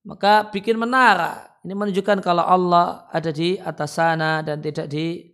Maka 0.06 0.54
bikin 0.54 0.78
menara. 0.78 1.58
Ini 1.66 1.74
menunjukkan 1.74 2.20
kalau 2.22 2.46
Allah 2.46 3.08
ada 3.10 3.32
di 3.34 3.56
atas 3.58 3.98
sana 3.98 4.44
dan 4.46 4.60
tidak 4.60 4.92
di 4.92 5.33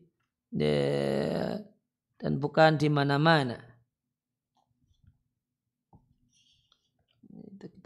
dan 0.49 2.31
bukan 2.41 2.75
di 2.75 2.89
mana-mana. 2.89 3.69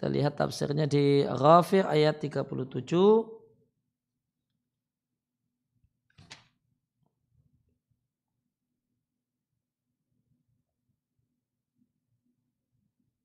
Kita 0.04 0.12
lihat 0.12 0.36
tafsirnya 0.36 0.84
di 0.84 1.24
Ghafir 1.24 1.88
ayat 1.88 2.20
37. 2.20 2.44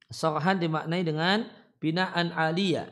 Sarhan 0.09 0.57
dimaknai 0.63 1.05
dengan 1.05 1.51
binaan 1.83 2.33
aliyah. 2.33 2.89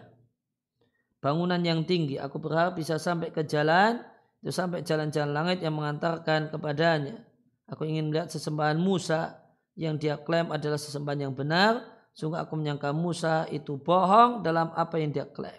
Bangunan 1.22 1.62
yang 1.64 1.86
tinggi. 1.88 2.20
Aku 2.20 2.36
berharap 2.42 2.76
bisa 2.76 3.00
sampai 3.00 3.32
ke 3.32 3.46
jalan 3.46 4.04
itu 4.46 4.54
sampai 4.54 4.86
jalan-jalan 4.86 5.34
langit 5.34 5.58
yang 5.58 5.74
mengantarkan 5.74 6.54
kepadanya. 6.54 7.18
Aku 7.66 7.82
ingin 7.82 8.14
melihat 8.14 8.30
sesembahan 8.30 8.78
Musa 8.78 9.42
yang 9.74 9.98
dia 9.98 10.14
klaim 10.14 10.54
adalah 10.54 10.78
sesembahan 10.78 11.26
yang 11.26 11.34
benar. 11.34 11.82
Sungguh 12.14 12.38
aku 12.38 12.54
menyangka 12.54 12.94
Musa 12.94 13.50
itu 13.50 13.74
bohong 13.74 14.46
dalam 14.46 14.70
apa 14.78 15.02
yang 15.02 15.10
dia 15.10 15.26
klaim. 15.26 15.58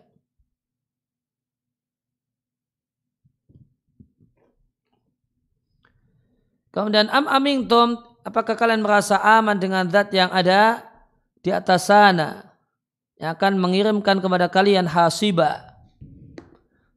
Kemudian 6.71 7.11
am 7.11 7.27
tom, 7.67 7.99
apakah 8.23 8.55
kalian 8.55 8.87
merasa 8.87 9.19
aman 9.19 9.59
dengan 9.59 9.83
zat 9.91 10.15
yang 10.15 10.31
ada 10.31 10.79
di 11.43 11.51
atas 11.51 11.91
sana 11.91 12.55
yang 13.19 13.35
akan 13.35 13.59
mengirimkan 13.59 14.23
kepada 14.23 14.47
kalian 14.47 14.87
hasibah 14.87 15.66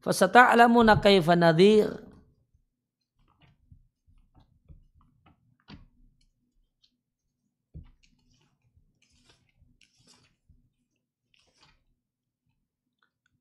Fasata'lamuna 0.00 0.96
kaifa 0.96 1.36
nadhir. 1.36 1.92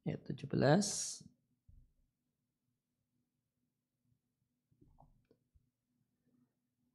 Ayat 0.04 0.20
17. 0.28 1.24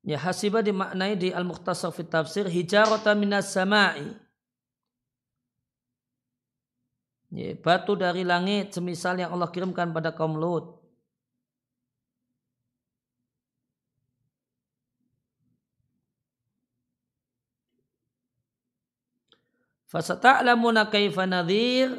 Ya 0.04 0.20
hasiba 0.20 0.60
dimaknai 0.60 1.16
di 1.16 1.32
Al-Mukhtasar 1.32 1.88
fi 1.96 2.04
Tafsir 2.04 2.44
hijarata 2.52 3.16
minas 3.16 3.48
sama'i 3.48 4.23
Ya, 7.34 7.50
batu 7.58 7.98
dari 7.98 8.22
langit 8.22 8.70
semisal 8.78 9.18
yang 9.18 9.34
Allah 9.34 9.50
kirimkan 9.50 9.90
pada 9.90 10.14
kaum 10.14 10.38
Lut. 10.38 10.78
Fasata'lamuna 19.90 20.90
kaifa 20.90 21.26
nadhir 21.26 21.90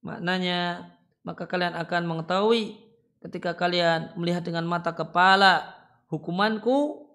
maknanya 0.00 0.92
maka 1.24 1.48
kalian 1.48 1.72
akan 1.72 2.02
mengetahui 2.04 2.76
ketika 3.24 3.56
kalian 3.56 4.12
melihat 4.16 4.44
dengan 4.44 4.68
mata 4.68 4.92
kepala 4.92 5.72
hukumanku 6.12 7.08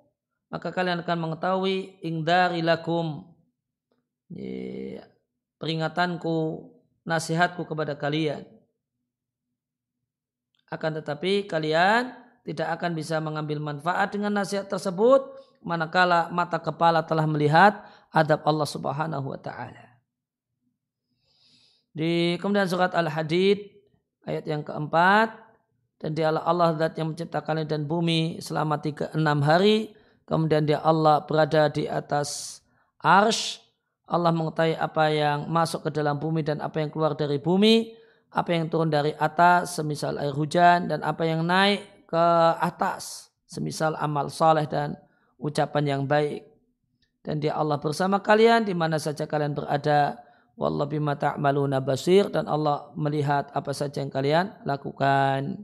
maka 0.49 0.73
kalian 0.73 1.05
akan 1.05 1.17
mengetahui 1.29 2.01
ingdari 2.01 2.65
lakum 2.65 3.29
peringatanku 5.61 6.37
nasihatku 7.05 7.65
kepada 7.65 7.97
kalian. 7.97 8.45
Akan 10.71 10.95
tetapi 10.95 11.49
kalian 11.51 12.15
tidak 12.47 12.79
akan 12.79 12.91
bisa 12.95 13.19
mengambil 13.19 13.59
manfaat 13.59 14.15
dengan 14.15 14.33
nasihat 14.33 14.65
tersebut 14.65 15.21
manakala 15.61 16.31
mata 16.33 16.57
kepala 16.57 17.05
telah 17.05 17.27
melihat 17.29 17.85
adab 18.09 18.41
Allah 18.47 18.67
Subhanahu 18.67 19.27
wa 19.29 19.39
taala. 19.39 19.99
Di 21.91 22.39
kemudian 22.39 22.71
surat 22.71 22.95
Al-Hadid 22.95 23.67
ayat 24.23 24.47
yang 24.47 24.63
keempat 24.63 25.35
dan 26.01 26.17
dia 26.17 26.31
Allah 26.33 26.73
zat 26.79 26.97
yang 26.97 27.13
menciptakan 27.13 27.67
dan 27.67 27.85
bumi 27.85 28.39
selama 28.41 28.79
tiga 28.81 29.11
enam 29.13 29.43
hari 29.43 29.93
kemudian 30.25 30.65
dia 30.65 30.79
Allah 30.81 31.21
berada 31.27 31.67
di 31.67 31.85
atas 31.85 32.61
arsh 33.03 33.59
Allah 34.12 34.36
mengetahui 34.36 34.76
apa 34.76 35.07
yang 35.07 35.47
masuk 35.47 35.88
ke 35.88 35.89
dalam 35.95 36.20
bumi 36.20 36.43
dan 36.43 36.59
apa 36.59 36.84
yang 36.84 36.91
keluar 36.91 37.16
dari 37.16 37.39
bumi, 37.39 37.95
apa 38.36 38.51
yang 38.51 38.68
turun 38.68 38.91
dari 38.91 39.16
atas, 39.16 39.80
semisal 39.80 40.20
air 40.20 40.36
hujan, 40.36 40.91
dan 40.91 40.99
apa 40.99 41.24
yang 41.24 41.47
naik 41.47 42.03
ke 42.12 42.26
atas, 42.59 43.32
semisal 43.47 43.95
amal 43.95 44.28
saleh 44.28 44.68
dan 44.68 44.99
ucapan 45.39 45.84
yang 45.88 46.03
baik. 46.03 46.43
Dan 47.24 47.39
dia 47.39 47.55
Allah 47.55 47.80
bersama 47.80 48.20
kalian 48.20 48.68
di 48.68 48.76
mana 48.76 48.99
saja 48.99 49.24
kalian 49.24 49.55
berada. 49.55 50.20
Wallahu 50.59 50.91
bima 50.91 51.16
ta'maluna 51.16 51.80
basir 51.80 52.28
dan 52.28 52.51
Allah 52.51 52.91
melihat 52.99 53.47
apa 53.55 53.72
saja 53.72 54.03
yang 54.03 54.12
kalian 54.12 54.51
lakukan. 54.68 55.64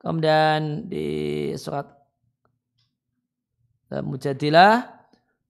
Kemudian 0.00 0.88
di 0.88 1.52
surat 1.60 1.92
Mujadilah 3.94 4.93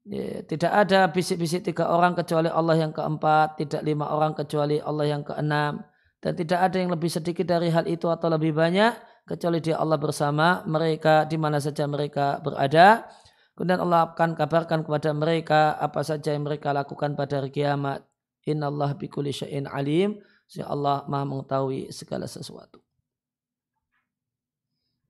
Ya, 0.05 0.45
tidak 0.45 0.73
ada 0.85 1.09
bisik-bisik 1.09 1.65
tiga 1.65 1.89
orang 1.89 2.13
kecuali 2.13 2.53
Allah 2.53 2.77
yang 2.77 2.93
keempat, 2.93 3.57
tidak 3.57 3.81
lima 3.81 4.13
orang 4.13 4.37
kecuali 4.37 4.77
Allah 4.77 5.09
yang 5.09 5.25
keenam, 5.25 5.81
dan 6.21 6.33
tidak 6.37 6.61
ada 6.61 6.77
yang 6.77 6.93
lebih 6.93 7.09
sedikit 7.09 7.49
dari 7.49 7.73
hal 7.73 7.89
itu 7.89 8.13
atau 8.13 8.29
lebih 8.29 8.53
banyak 8.53 8.93
kecuali 9.25 9.65
dia 9.65 9.81
Allah 9.81 9.97
bersama 9.97 10.61
mereka 10.69 11.25
di 11.25 11.41
mana 11.41 11.57
saja 11.57 11.89
mereka 11.89 12.37
berada. 12.45 13.09
Kemudian 13.57 13.81
Allah 13.81 14.13
akan 14.13 14.37
kabarkan 14.37 14.85
kepada 14.85 15.11
mereka 15.17 15.79
apa 15.81 16.05
saja 16.05 16.37
yang 16.37 16.45
mereka 16.45 16.75
lakukan 16.75 17.17
pada 17.17 17.41
hari 17.41 17.55
kiamat. 17.55 18.05
Inna 18.45 18.69
Allah 18.69 18.93
bikuli 18.93 19.33
syai'in 19.33 19.65
alim. 19.71 20.21
Sehingga 20.45 20.69
Allah 20.69 21.09
maha 21.09 21.25
mengetahui 21.25 21.89
segala 21.95 22.29
sesuatu. 22.29 22.85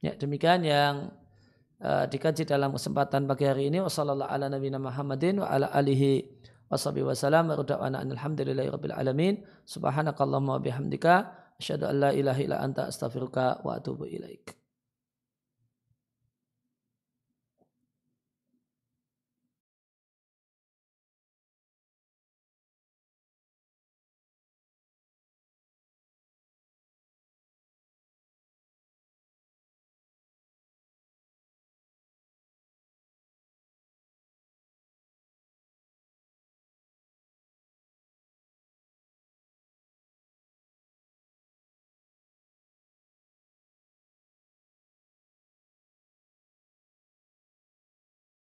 Ya, 0.04 0.14
demikian 0.14 0.62
yang 0.62 1.10
uh, 1.84 2.08
dikaji 2.08 2.48
dalam 2.48 2.72
kesempatan 2.72 3.28
pagi 3.28 3.44
hari 3.44 3.68
ini. 3.68 3.84
Wassalamualaikum 3.84 4.32
ala 4.32 4.46
nabiyina 4.48 4.80
Muhammadin 4.80 5.44
wa 5.44 5.52
ala 5.52 5.68
alihi 5.68 6.24
washabihi 6.72 7.04
wasallam. 7.04 7.52
Wa 7.52 7.60
alhamdulillahi 7.84 8.72
rabbil 8.72 8.96
alamin. 8.96 9.44
Subhanakallahumma 9.68 10.56
wa 10.56 10.62
bihamdika. 10.64 11.14
Asyhadu 11.60 11.86
an 11.86 11.96
la 12.00 12.10
ilaha 12.10 12.40
illa 12.40 12.56
anta 12.58 12.88
astaghfiruka 12.88 13.62
wa 13.62 13.76
atubu 13.76 14.08
ilaik. 14.08 14.63